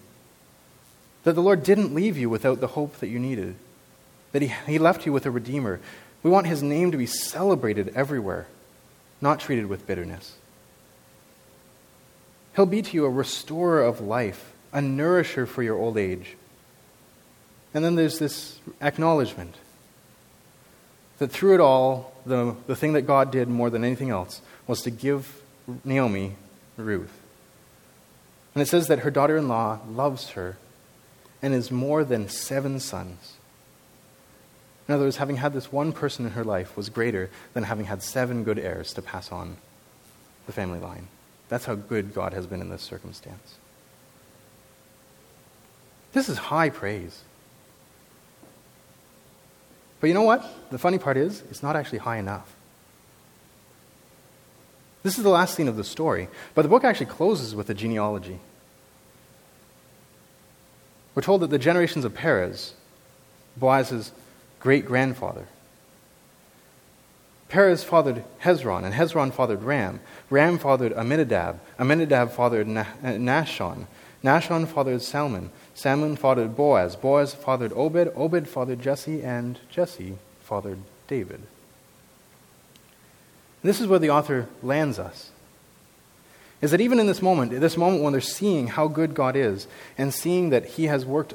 that 1.24 1.34
the 1.34 1.42
Lord 1.42 1.64
didn't 1.64 1.96
leave 1.96 2.18
you 2.18 2.30
without 2.30 2.60
the 2.60 2.68
hope 2.68 2.98
that 3.00 3.08
you 3.08 3.20
needed, 3.20 3.56
that 4.32 4.42
He, 4.42 4.54
he 4.68 4.78
left 4.78 5.06
you 5.06 5.12
with 5.14 5.26
a 5.26 5.32
Redeemer. 5.32 5.80
We 6.22 6.30
want 6.30 6.48
His 6.48 6.62
name 6.62 6.92
to 6.92 6.98
be 6.98 7.08
celebrated 7.08 7.92
everywhere, 7.96 8.48
not 9.22 9.40
treated 9.40 9.66
with 9.66 9.88
bitterness. 9.88 10.36
He'll 12.56 12.66
be 12.66 12.82
to 12.82 12.94
you 12.94 13.06
a 13.06 13.10
restorer 13.10 13.82
of 13.82 14.00
life, 14.00 14.54
a 14.72 14.82
nourisher 14.82 15.46
for 15.46 15.64
your 15.64 15.78
old 15.78 15.98
age. 15.98 16.36
And 17.74 17.84
then 17.84 17.96
there's 17.96 18.20
this 18.20 18.60
acknowledgement 18.82 19.56
that 21.18 21.32
through 21.32 21.56
it 21.56 21.60
all, 21.60 22.14
the, 22.26 22.56
the 22.68 22.76
thing 22.76 22.94
that 22.94 23.02
God 23.04 23.32
did 23.32 23.48
more 23.48 23.70
than 23.70 23.84
anything 23.84 24.10
else 24.10 24.42
was 24.68 24.82
to 24.84 24.92
give 24.92 25.42
Naomi 25.84 26.36
Ruth. 26.78 27.12
And 28.56 28.62
it 28.62 28.68
says 28.68 28.88
that 28.88 29.00
her 29.00 29.12
daughter 29.12 29.38
in 29.38 29.48
law 29.48 29.80
loves 29.88 30.32
her 30.32 30.58
and 31.42 31.54
is 31.54 31.70
more 31.70 32.04
than 32.04 32.30
seven 32.30 32.80
sons. 32.80 33.34
In 34.88 34.96
other 34.96 35.04
words, 35.04 35.18
having 35.18 35.38
had 35.38 35.54
this 35.54 35.72
one 35.72 35.92
person 35.92 36.26
in 36.26 36.32
her 36.32 36.44
life 36.44 36.78
was 36.78 36.90
greater 36.90 37.30
than 37.54 37.64
having 37.64 37.86
had 37.86 38.02
seven 38.02 38.44
good 38.44 38.58
heirs 38.58 38.94
to 38.94 39.02
pass 39.02 39.32
on 39.32 39.58
the 40.46 40.54
family 40.54 40.80
line. 40.80 41.08
That's 41.50 41.66
how 41.66 41.76
good 41.76 42.14
God 42.14 42.34
has 42.34 42.48
been 42.48 42.62
in 42.62 42.70
this 42.70 42.82
circumstance. 42.82 43.56
This 46.14 46.30
is 46.30 46.38
high 46.38 46.70
praise. 46.70 47.24
But 50.00 50.08
you 50.08 50.14
know 50.14 50.22
what? 50.22 50.46
The 50.72 50.78
funny 50.78 50.98
part 50.98 51.18
is, 51.18 51.42
it's 51.50 51.62
not 51.62 51.76
actually 51.76 52.00
high 52.00 52.18
enough. 52.18 52.55
This 55.06 55.20
is 55.20 55.24
the 55.24 55.30
last 55.30 55.54
scene 55.54 55.68
of 55.68 55.78
the 55.78 55.84
story, 55.84 56.30
but 56.56 56.64
the 56.64 56.68
book 56.68 56.84
actually 56.84 57.06
closes 57.06 57.54
with 57.54 57.70
a 57.70 57.76
genealogy. 57.76 58.40
We're 61.14 61.22
told 61.22 61.42
that 61.42 61.52
the 61.52 61.60
generations 61.60 62.06
of 62.06 62.16
Perez, 62.16 62.74
Boaz's 63.56 64.14
great 64.60 64.84
grandfather, 64.84 65.46
Perez 67.50 67.84
fathered 67.84 68.24
Hezron, 68.42 68.84
and 68.84 68.96
Hezron 68.96 69.32
fathered 69.32 69.62
Ram. 69.62 70.00
Ram 70.32 70.58
fathered 70.58 70.92
Amminadab. 70.94 71.60
Amminadab 71.80 72.32
fathered 72.32 72.66
Nahshon. 72.66 73.84
Uh, 73.84 73.86
Nahshon 74.24 74.68
fathered 74.68 75.04
Salmon. 75.04 75.52
Salmon 75.76 76.16
fathered 76.16 76.56
Boaz. 76.56 76.96
Boaz 76.96 77.36
fathered 77.36 77.72
Obed. 77.74 78.12
Obed 78.16 78.48
fathered 78.48 78.82
Jesse. 78.82 79.22
And 79.22 79.60
Jesse 79.70 80.18
fathered 80.42 80.80
David. 81.08 81.44
This 83.66 83.82
is 83.82 83.88
where 83.88 84.00
the 84.00 84.12
author 84.12 84.48
lands 84.62 85.00
us. 85.00 85.32
Is 86.62 86.72
that 86.72 86.82
even 86.82 87.00
in 87.00 87.08
this 87.08 87.22
moment, 87.22 87.52
this 87.52 87.78
moment 87.78 88.04
when 88.04 88.14
they're 88.14 88.22
seeing 88.22 88.68
how 88.68 88.88
good 88.88 89.14
God 89.14 89.36
is 89.36 89.68
and 89.98 90.14
seeing 90.14 90.52
that 90.52 90.66
He 90.66 90.86
has 90.86 91.06
worked 91.06 91.34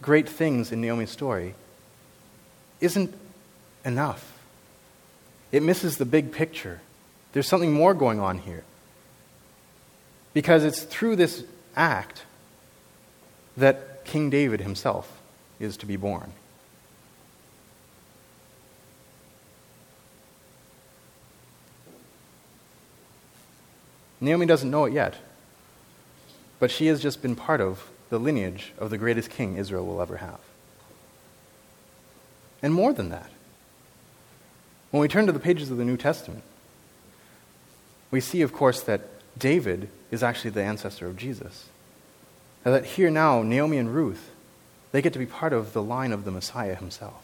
great 0.00 0.28
things 0.28 0.72
in 0.72 0.80
Naomi's 0.80 1.10
story, 1.10 1.54
isn't 2.80 3.14
enough. 3.84 4.38
It 5.52 5.62
misses 5.62 5.98
the 5.98 6.04
big 6.04 6.32
picture. 6.32 6.80
There's 7.32 7.46
something 7.46 7.72
more 7.72 7.94
going 7.94 8.20
on 8.20 8.38
here. 8.38 8.64
Because 10.32 10.64
it's 10.64 10.82
through 10.82 11.16
this 11.16 11.44
act 11.76 12.22
that 13.56 14.04
King 14.04 14.30
David 14.30 14.60
himself 14.60 15.20
is 15.60 15.76
to 15.78 15.86
be 15.86 15.96
born. 15.96 16.32
Naomi 24.20 24.46
doesn't 24.46 24.70
know 24.70 24.84
it 24.84 24.92
yet, 24.92 25.16
but 26.58 26.70
she 26.70 26.86
has 26.86 27.02
just 27.02 27.22
been 27.22 27.36
part 27.36 27.60
of 27.60 27.90
the 28.08 28.18
lineage 28.18 28.72
of 28.78 28.90
the 28.90 28.98
greatest 28.98 29.30
king 29.30 29.56
Israel 29.56 29.84
will 29.84 30.00
ever 30.00 30.18
have. 30.18 30.40
And 32.62 32.72
more 32.72 32.92
than 32.92 33.10
that, 33.10 33.30
when 34.90 35.00
we 35.00 35.08
turn 35.08 35.26
to 35.26 35.32
the 35.32 35.38
pages 35.38 35.70
of 35.70 35.76
the 35.76 35.84
New 35.84 35.96
Testament, 35.96 36.42
we 38.10 38.20
see, 38.20 38.40
of 38.42 38.52
course, 38.52 38.80
that 38.82 39.02
David 39.38 39.88
is 40.10 40.22
actually 40.22 40.50
the 40.50 40.62
ancestor 40.62 41.06
of 41.06 41.16
Jesus. 41.16 41.66
And 42.64 42.72
that 42.74 42.84
here 42.84 43.10
now, 43.10 43.42
Naomi 43.42 43.76
and 43.76 43.94
Ruth, 43.94 44.30
they 44.92 45.02
get 45.02 45.12
to 45.12 45.18
be 45.18 45.26
part 45.26 45.52
of 45.52 45.72
the 45.72 45.82
line 45.82 46.12
of 46.12 46.24
the 46.24 46.30
Messiah 46.30 46.74
himself. 46.74 47.22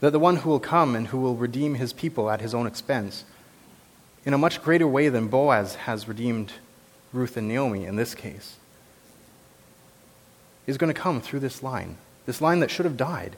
That 0.00 0.10
the 0.10 0.18
one 0.18 0.36
who 0.36 0.50
will 0.50 0.60
come 0.60 0.94
and 0.94 1.08
who 1.08 1.18
will 1.18 1.34
redeem 1.34 1.74
his 1.74 1.92
people 1.92 2.30
at 2.30 2.40
his 2.40 2.54
own 2.54 2.66
expense, 2.66 3.24
in 4.24 4.34
a 4.34 4.38
much 4.38 4.62
greater 4.62 4.86
way 4.86 5.08
than 5.08 5.28
Boaz 5.28 5.74
has 5.74 6.08
redeemed 6.08 6.52
Ruth 7.12 7.36
and 7.36 7.48
Naomi 7.48 7.84
in 7.84 7.96
this 7.96 8.14
case, 8.14 8.56
is 10.66 10.78
going 10.78 10.92
to 10.92 10.98
come 11.00 11.20
through 11.20 11.40
this 11.40 11.62
line, 11.62 11.98
this 12.26 12.40
line 12.40 12.60
that 12.60 12.70
should 12.70 12.86
have 12.86 12.96
died. 12.96 13.36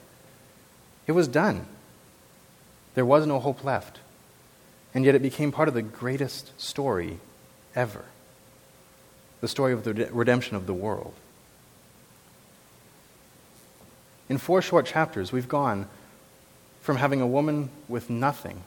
It 1.05 1.11
was 1.11 1.27
done. 1.27 1.65
There 2.95 3.05
was 3.05 3.27
no 3.27 3.39
hope 3.39 3.63
left. 3.63 3.99
And 4.93 5.05
yet 5.05 5.15
it 5.15 5.21
became 5.21 5.51
part 5.51 5.67
of 5.67 5.73
the 5.73 5.81
greatest 5.81 6.59
story 6.59 7.19
ever 7.75 8.05
the 9.39 9.47
story 9.47 9.73
of 9.73 9.83
the 9.83 9.93
redemption 10.11 10.55
of 10.55 10.65
the 10.65 10.73
world. 10.73 11.13
In 14.29 14.37
four 14.37 14.61
short 14.61 14.85
chapters, 14.85 15.31
we've 15.31 15.47
gone 15.47 15.87
from 16.81 16.97
having 16.97 17.21
a 17.21 17.27
woman 17.27 17.69
with 17.87 18.09
nothing 18.09 18.63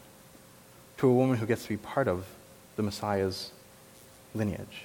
to 1.01 1.09
a 1.09 1.13
woman 1.13 1.39
who 1.39 1.47
gets 1.47 1.63
to 1.63 1.69
be 1.71 1.79
part 1.79 2.09
of 2.09 2.27
the 2.77 2.83
Messiah's 2.83 3.53
lineage. 4.35 4.85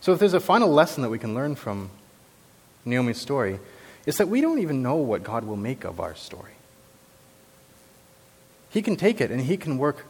So, 0.00 0.12
if 0.12 0.18
there's 0.18 0.34
a 0.34 0.40
final 0.40 0.68
lesson 0.68 1.04
that 1.04 1.08
we 1.08 1.20
can 1.20 1.32
learn 1.32 1.54
from 1.54 1.90
Naomi's 2.84 3.20
story, 3.20 3.60
it's 4.06 4.18
that 4.18 4.26
we 4.26 4.40
don't 4.40 4.58
even 4.58 4.82
know 4.82 4.96
what 4.96 5.22
God 5.22 5.44
will 5.44 5.56
make 5.56 5.84
of 5.84 6.00
our 6.00 6.16
story. 6.16 6.50
He 8.70 8.82
can 8.82 8.96
take 8.96 9.20
it 9.20 9.30
and 9.30 9.42
He 9.42 9.56
can 9.56 9.78
work 9.78 10.04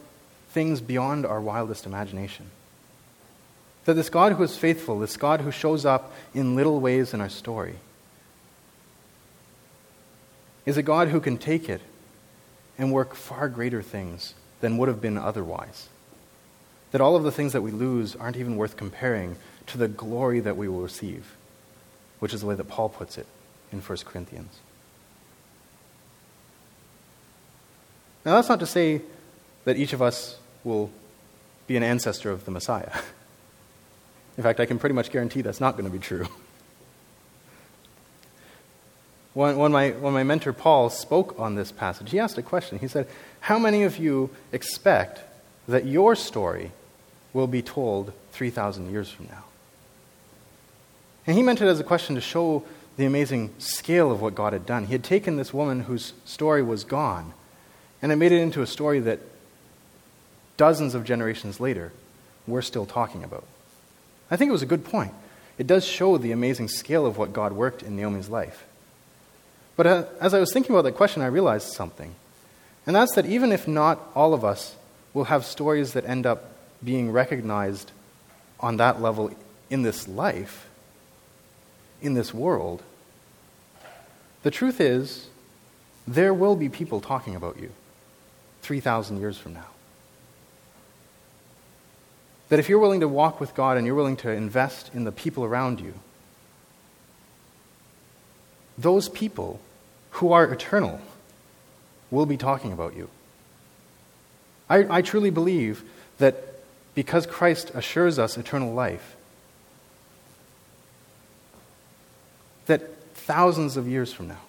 things 0.49 0.81
beyond 0.81 1.23
our 1.23 1.39
wildest 1.39 1.85
imagination. 1.85 2.49
That 3.85 3.93
this 3.93 4.09
God 4.09 4.33
who 4.33 4.41
is 4.41 4.57
faithful, 4.57 4.97
this 4.97 5.17
God 5.17 5.41
who 5.41 5.51
shows 5.51 5.85
up 5.85 6.11
in 6.33 6.55
little 6.55 6.79
ways 6.79 7.13
in 7.13 7.21
our 7.21 7.29
story, 7.29 7.75
is 10.65 10.77
a 10.77 10.83
God 10.83 11.09
who 11.09 11.19
can 11.21 11.37
take 11.37 11.69
it 11.69 11.81
and 12.77 12.91
work 12.91 13.15
far 13.15 13.49
greater 13.49 13.81
things 13.81 14.33
than 14.61 14.77
would 14.77 14.87
have 14.87 15.01
been 15.01 15.17
otherwise. 15.17 15.89
That 16.91 17.01
all 17.01 17.15
of 17.15 17.23
the 17.23 17.31
things 17.31 17.53
that 17.53 17.61
we 17.61 17.71
lose 17.71 18.15
aren't 18.15 18.37
even 18.37 18.55
worth 18.55 18.77
comparing 18.77 19.35
to 19.67 19.77
the 19.77 19.87
glory 19.87 20.39
that 20.39 20.57
we 20.57 20.67
will 20.67 20.81
receive, 20.81 21.35
which 22.19 22.33
is 22.33 22.41
the 22.41 22.47
way 22.47 22.55
that 22.55 22.67
Paul 22.67 22.89
puts 22.89 23.17
it 23.17 23.27
in 23.71 23.79
1 23.79 23.97
Corinthians. 24.05 24.59
Now, 28.25 28.35
that's 28.35 28.49
not 28.49 28.59
to 28.59 28.65
say 28.65 29.01
that 29.65 29.77
each 29.77 29.93
of 29.93 30.01
us 30.01 30.37
will 30.63 30.89
be 31.67 31.75
an 31.75 31.83
ancestor 31.83 32.31
of 32.31 32.45
the 32.45 32.51
Messiah. 32.51 32.91
In 34.37 34.43
fact, 34.43 34.59
I 34.59 34.65
can 34.65 34.79
pretty 34.79 34.95
much 34.95 35.11
guarantee 35.11 35.41
that's 35.41 35.59
not 35.59 35.73
going 35.73 35.85
to 35.85 35.91
be 35.91 35.99
true. 35.99 36.27
When, 39.33 39.57
when, 39.57 39.71
my, 39.71 39.91
when 39.91 40.13
my 40.13 40.23
mentor 40.23 40.53
Paul 40.53 40.89
spoke 40.89 41.39
on 41.39 41.55
this 41.55 41.71
passage, 41.71 42.11
he 42.11 42.19
asked 42.19 42.37
a 42.37 42.43
question. 42.43 42.79
He 42.79 42.87
said, 42.87 43.07
How 43.41 43.57
many 43.57 43.83
of 43.83 43.97
you 43.97 44.29
expect 44.51 45.21
that 45.67 45.85
your 45.85 46.15
story 46.15 46.71
will 47.33 47.47
be 47.47 47.61
told 47.61 48.13
3,000 48.33 48.91
years 48.91 49.09
from 49.09 49.27
now? 49.27 49.45
And 51.25 51.35
he 51.37 51.43
meant 51.43 51.61
it 51.61 51.67
as 51.67 51.79
a 51.79 51.83
question 51.83 52.15
to 52.15 52.21
show 52.21 52.63
the 52.97 53.05
amazing 53.05 53.53
scale 53.57 54.11
of 54.11 54.21
what 54.21 54.35
God 54.35 54.53
had 54.53 54.65
done. 54.65 54.85
He 54.85 54.91
had 54.91 55.03
taken 55.03 55.37
this 55.37 55.53
woman 55.53 55.81
whose 55.81 56.13
story 56.25 56.61
was 56.61 56.83
gone 56.83 57.33
and 58.01 58.11
had 58.11 58.19
made 58.19 58.31
it 58.31 58.41
into 58.41 58.61
a 58.61 58.67
story 58.67 58.99
that 58.99 59.19
dozens 60.57 60.93
of 60.93 61.03
generations 61.03 61.59
later 61.59 61.91
we're 62.45 62.61
still 62.61 62.85
talking 62.85 63.23
about. 63.23 63.45
I 64.29 64.35
think 64.35 64.49
it 64.49 64.51
was 64.51 64.61
a 64.61 64.67
good 64.67 64.85
point. 64.85 65.13
It 65.57 65.65
does 65.65 65.85
show 65.85 66.17
the 66.17 66.31
amazing 66.31 66.67
scale 66.67 67.05
of 67.05 67.17
what 67.17 67.33
God 67.33 67.53
worked 67.53 67.81
in 67.81 67.95
Naomi's 67.95 68.29
life. 68.29 68.65
But 69.75 69.87
uh, 69.87 70.03
as 70.19 70.33
I 70.33 70.39
was 70.39 70.51
thinking 70.53 70.75
about 70.75 70.83
that 70.83 70.95
question, 70.95 71.21
I 71.21 71.27
realized 71.27 71.73
something. 71.73 72.13
And 72.85 72.95
that's 72.95 73.15
that 73.15 73.25
even 73.25 73.51
if 73.51 73.67
not 73.67 73.99
all 74.13 74.33
of 74.33 74.43
us 74.43 74.75
will 75.13 75.25
have 75.25 75.45
stories 75.45 75.93
that 75.93 76.05
end 76.05 76.25
up 76.25 76.51
being 76.83 77.11
recognized 77.11 77.91
on 78.59 78.77
that 78.77 79.01
level 79.01 79.31
in 79.69 79.81
this 79.81 80.07
life, 80.07 80.67
in 82.01 82.13
this 82.13 82.33
world, 82.33 82.83
the 84.43 84.51
truth 84.51 84.81
is 84.81 85.27
there 86.07 86.33
will 86.33 86.55
be 86.55 86.67
people 86.69 86.99
talking 86.99 87.35
about 87.35 87.59
you 87.59 87.71
3,000 88.61 89.19
years 89.19 89.37
from 89.37 89.53
now. 89.53 89.67
That 92.49 92.59
if 92.59 92.69
you're 92.69 92.79
willing 92.79 92.99
to 92.99 93.07
walk 93.07 93.39
with 93.39 93.55
God 93.55 93.77
and 93.77 93.85
you're 93.85 93.95
willing 93.95 94.17
to 94.17 94.29
invest 94.29 94.91
in 94.93 95.05
the 95.05 95.11
people 95.11 95.43
around 95.45 95.79
you, 95.79 95.93
those 98.77 99.09
people 99.09 99.59
who 100.11 100.31
are 100.31 100.45
eternal 100.45 101.01
will 102.11 102.25
be 102.25 102.37
talking 102.37 102.71
about 102.71 102.95
you. 102.95 103.09
I, 104.69 104.97
I 104.97 105.01
truly 105.01 105.29
believe 105.29 105.83
that 106.19 106.35
because 106.95 107.25
Christ 107.25 107.71
assures 107.73 108.19
us 108.19 108.37
eternal 108.37 108.73
life, 108.73 109.15
that 112.67 112.95
thousands 113.13 113.77
of 113.77 113.87
years 113.87 114.13
from 114.13 114.27
now, 114.27 114.41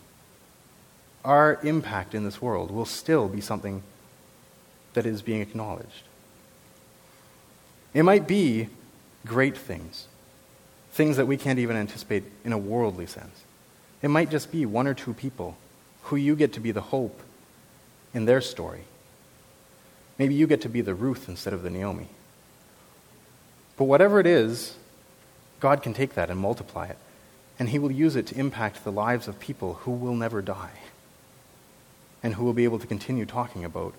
our 1.25 1.59
impact 1.62 2.14
in 2.14 2.25
this 2.25 2.41
world 2.41 2.70
will 2.70 2.85
still 2.85 3.29
be 3.29 3.41
something 3.41 3.83
that 4.93 5.07
is 5.07 5.22
being 5.22 5.41
acknowledged. 5.41 6.05
It 7.95 8.03
might 8.03 8.29
be 8.29 8.68
great 9.25 9.57
things, 9.57 10.07
things 10.93 11.16
that 11.16 11.27
we 11.27 11.37
can't 11.37 11.59
even 11.59 11.77
anticipate 11.77 12.25
in 12.45 12.53
a 12.53 12.59
worldly 12.59 13.07
sense. 13.07 13.44
It 14.05 14.11
might 14.11 14.31
just 14.31 14.53
be 14.53 14.67
one 14.67 14.87
or 14.87 14.93
two 14.93 15.15
people 15.15 15.57
who 16.03 16.17
you 16.17 16.37
get 16.37 16.53
to 16.53 16.61
be 16.61 16.73
the 16.73 16.83
hope 16.83 17.19
in 18.13 18.27
their 18.27 18.43
story. 18.43 18.83
Maybe 20.19 20.35
you 20.35 20.47
get 20.47 20.61
to 20.61 20.69
be 20.69 20.83
the 20.83 20.95
Ruth 20.95 21.27
instead 21.27 21.55
of 21.55 21.63
the 21.63 21.71
Naomi. 21.71 22.09
But 23.79 23.85
whatever 23.85 24.21
it 24.21 24.27
is, 24.27 24.77
God 25.59 25.83
can 25.83 25.95
take 25.95 26.13
that 26.17 26.29
and 26.29 26.39
multiply 26.39 26.89
it, 26.89 26.99
and 27.59 27.71
He 27.71 27.79
will 27.79 27.91
use 27.91 28.15
it 28.15 28.27
to 28.27 28.39
impact 28.39 28.85
the 28.85 28.93
lives 28.93 29.27
of 29.27 29.41
people 29.41 29.73
who 29.73 29.93
will 29.93 30.15
never 30.15 30.43
die 30.43 30.81
and 32.23 32.35
who 32.35 32.45
will 32.45 32.53
be 32.53 32.65
able 32.65 32.81
to 32.81 32.87
continue 32.87 33.25
talking 33.25 33.65
about 33.65 33.95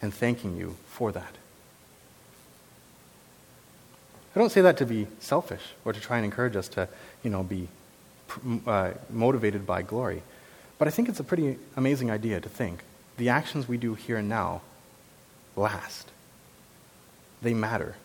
and 0.00 0.14
thanking 0.14 0.56
you 0.56 0.76
for 0.86 1.10
that. 1.10 1.34
I 4.36 4.38
don't 4.38 4.52
say 4.52 4.60
that 4.60 4.76
to 4.76 4.86
be 4.86 5.08
selfish 5.18 5.72
or 5.84 5.92
to 5.92 5.98
try 5.98 6.18
and 6.18 6.24
encourage 6.24 6.54
us 6.54 6.68
to, 6.68 6.88
you 7.24 7.30
know, 7.30 7.42
be 7.42 7.66
uh, 8.66 8.92
motivated 9.10 9.66
by 9.66 9.82
glory. 9.82 10.22
But 10.78 10.88
I 10.88 10.90
think 10.90 11.08
it's 11.08 11.20
a 11.20 11.24
pretty 11.24 11.58
amazing 11.76 12.10
idea 12.10 12.40
to 12.40 12.48
think 12.48 12.80
the 13.16 13.28
actions 13.28 13.68
we 13.68 13.76
do 13.76 13.94
here 13.94 14.16
and 14.16 14.28
now 14.28 14.62
last. 15.56 16.08
They 17.40 17.54
matter. 17.54 17.96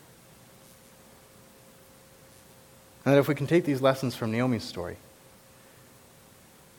And 3.05 3.13
that 3.13 3.19
if 3.19 3.27
we 3.27 3.35
can 3.35 3.47
take 3.47 3.63
these 3.63 3.81
lessons 3.81 4.15
from 4.15 4.31
Naomi's 4.31 4.63
story 4.63 4.97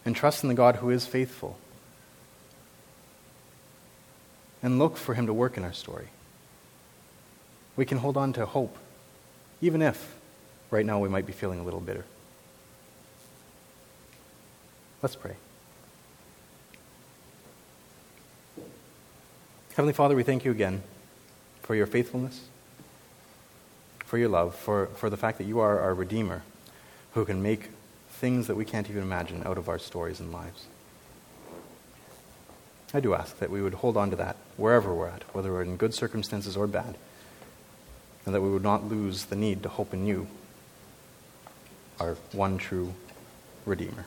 and 0.05 0.15
trust 0.15 0.43
in 0.43 0.49
the 0.49 0.55
God 0.55 0.77
who 0.77 0.91
is 0.91 1.07
faithful 1.07 1.57
and 4.63 4.79
look 4.79 4.97
for 4.97 5.15
him 5.15 5.27
to 5.27 5.33
work 5.33 5.57
in 5.57 5.65
our 5.65 5.73
story, 5.73 6.09
we 7.77 7.87
can 7.87 7.99
hold 7.99 8.17
on 8.17 8.33
to 8.35 8.45
hope, 8.45 8.77
even 9.61 9.81
if 9.81 10.17
right 10.71 10.85
now 10.85 10.99
we 10.99 11.09
might 11.09 11.27
be 11.27 11.33
feeling 11.33 11.61
a 11.61 11.63
little 11.63 11.81
bitter. 11.81 12.05
Let's 15.01 15.15
pray. 15.15 15.37
Heavenly 19.71 19.93
Father, 19.93 20.17
we 20.17 20.25
thank 20.25 20.45
you 20.45 20.51
again 20.51 20.83
for 21.63 21.77
your 21.77 21.87
faithfulness, 21.87 22.49
for 24.05 24.19
your 24.19 24.29
love, 24.29 24.57
for, 24.57 24.87
for 24.87 25.09
the 25.09 25.17
fact 25.17 25.39
that 25.39 25.45
you 25.45 25.61
are 25.61 25.79
our 25.79 25.95
Redeemer 25.95 26.43
who 27.13 27.25
can 27.25 27.41
make 27.43 27.71
things 28.11 28.49
that 28.49 28.57
we 28.57 28.65
can't 28.65 28.91
even 28.91 29.03
imagine 29.03 29.45
out 29.47 29.57
of 29.57 29.69
our 29.69 29.79
stories 29.79 30.19
and 30.19 30.33
lives. 30.33 30.67
I 32.93 32.99
do 32.99 33.15
ask 33.15 33.39
that 33.39 33.51
we 33.51 33.63
would 33.63 33.75
hold 33.75 33.97
on 33.97 34.11
to 34.11 34.17
that 34.17 34.37
wherever 34.57 34.93
we're 34.93 35.09
at, 35.09 35.23
whether 35.33 35.53
we're 35.53 35.63
in 35.63 35.77
good 35.77 35.95
circumstances 35.95 36.57
or 36.57 36.67
bad, 36.67 36.97
and 38.27 38.35
that 38.35 38.41
we 38.41 38.51
would 38.51 38.65
not 38.65 38.89
lose 38.89 39.27
the 39.27 39.37
need 39.37 39.63
to 39.63 39.69
hope 39.69 39.95
in 39.95 40.07
you, 40.07 40.27
our 42.01 42.15
one 42.33 42.59
true 42.59 42.95
Redeemer. 43.65 44.07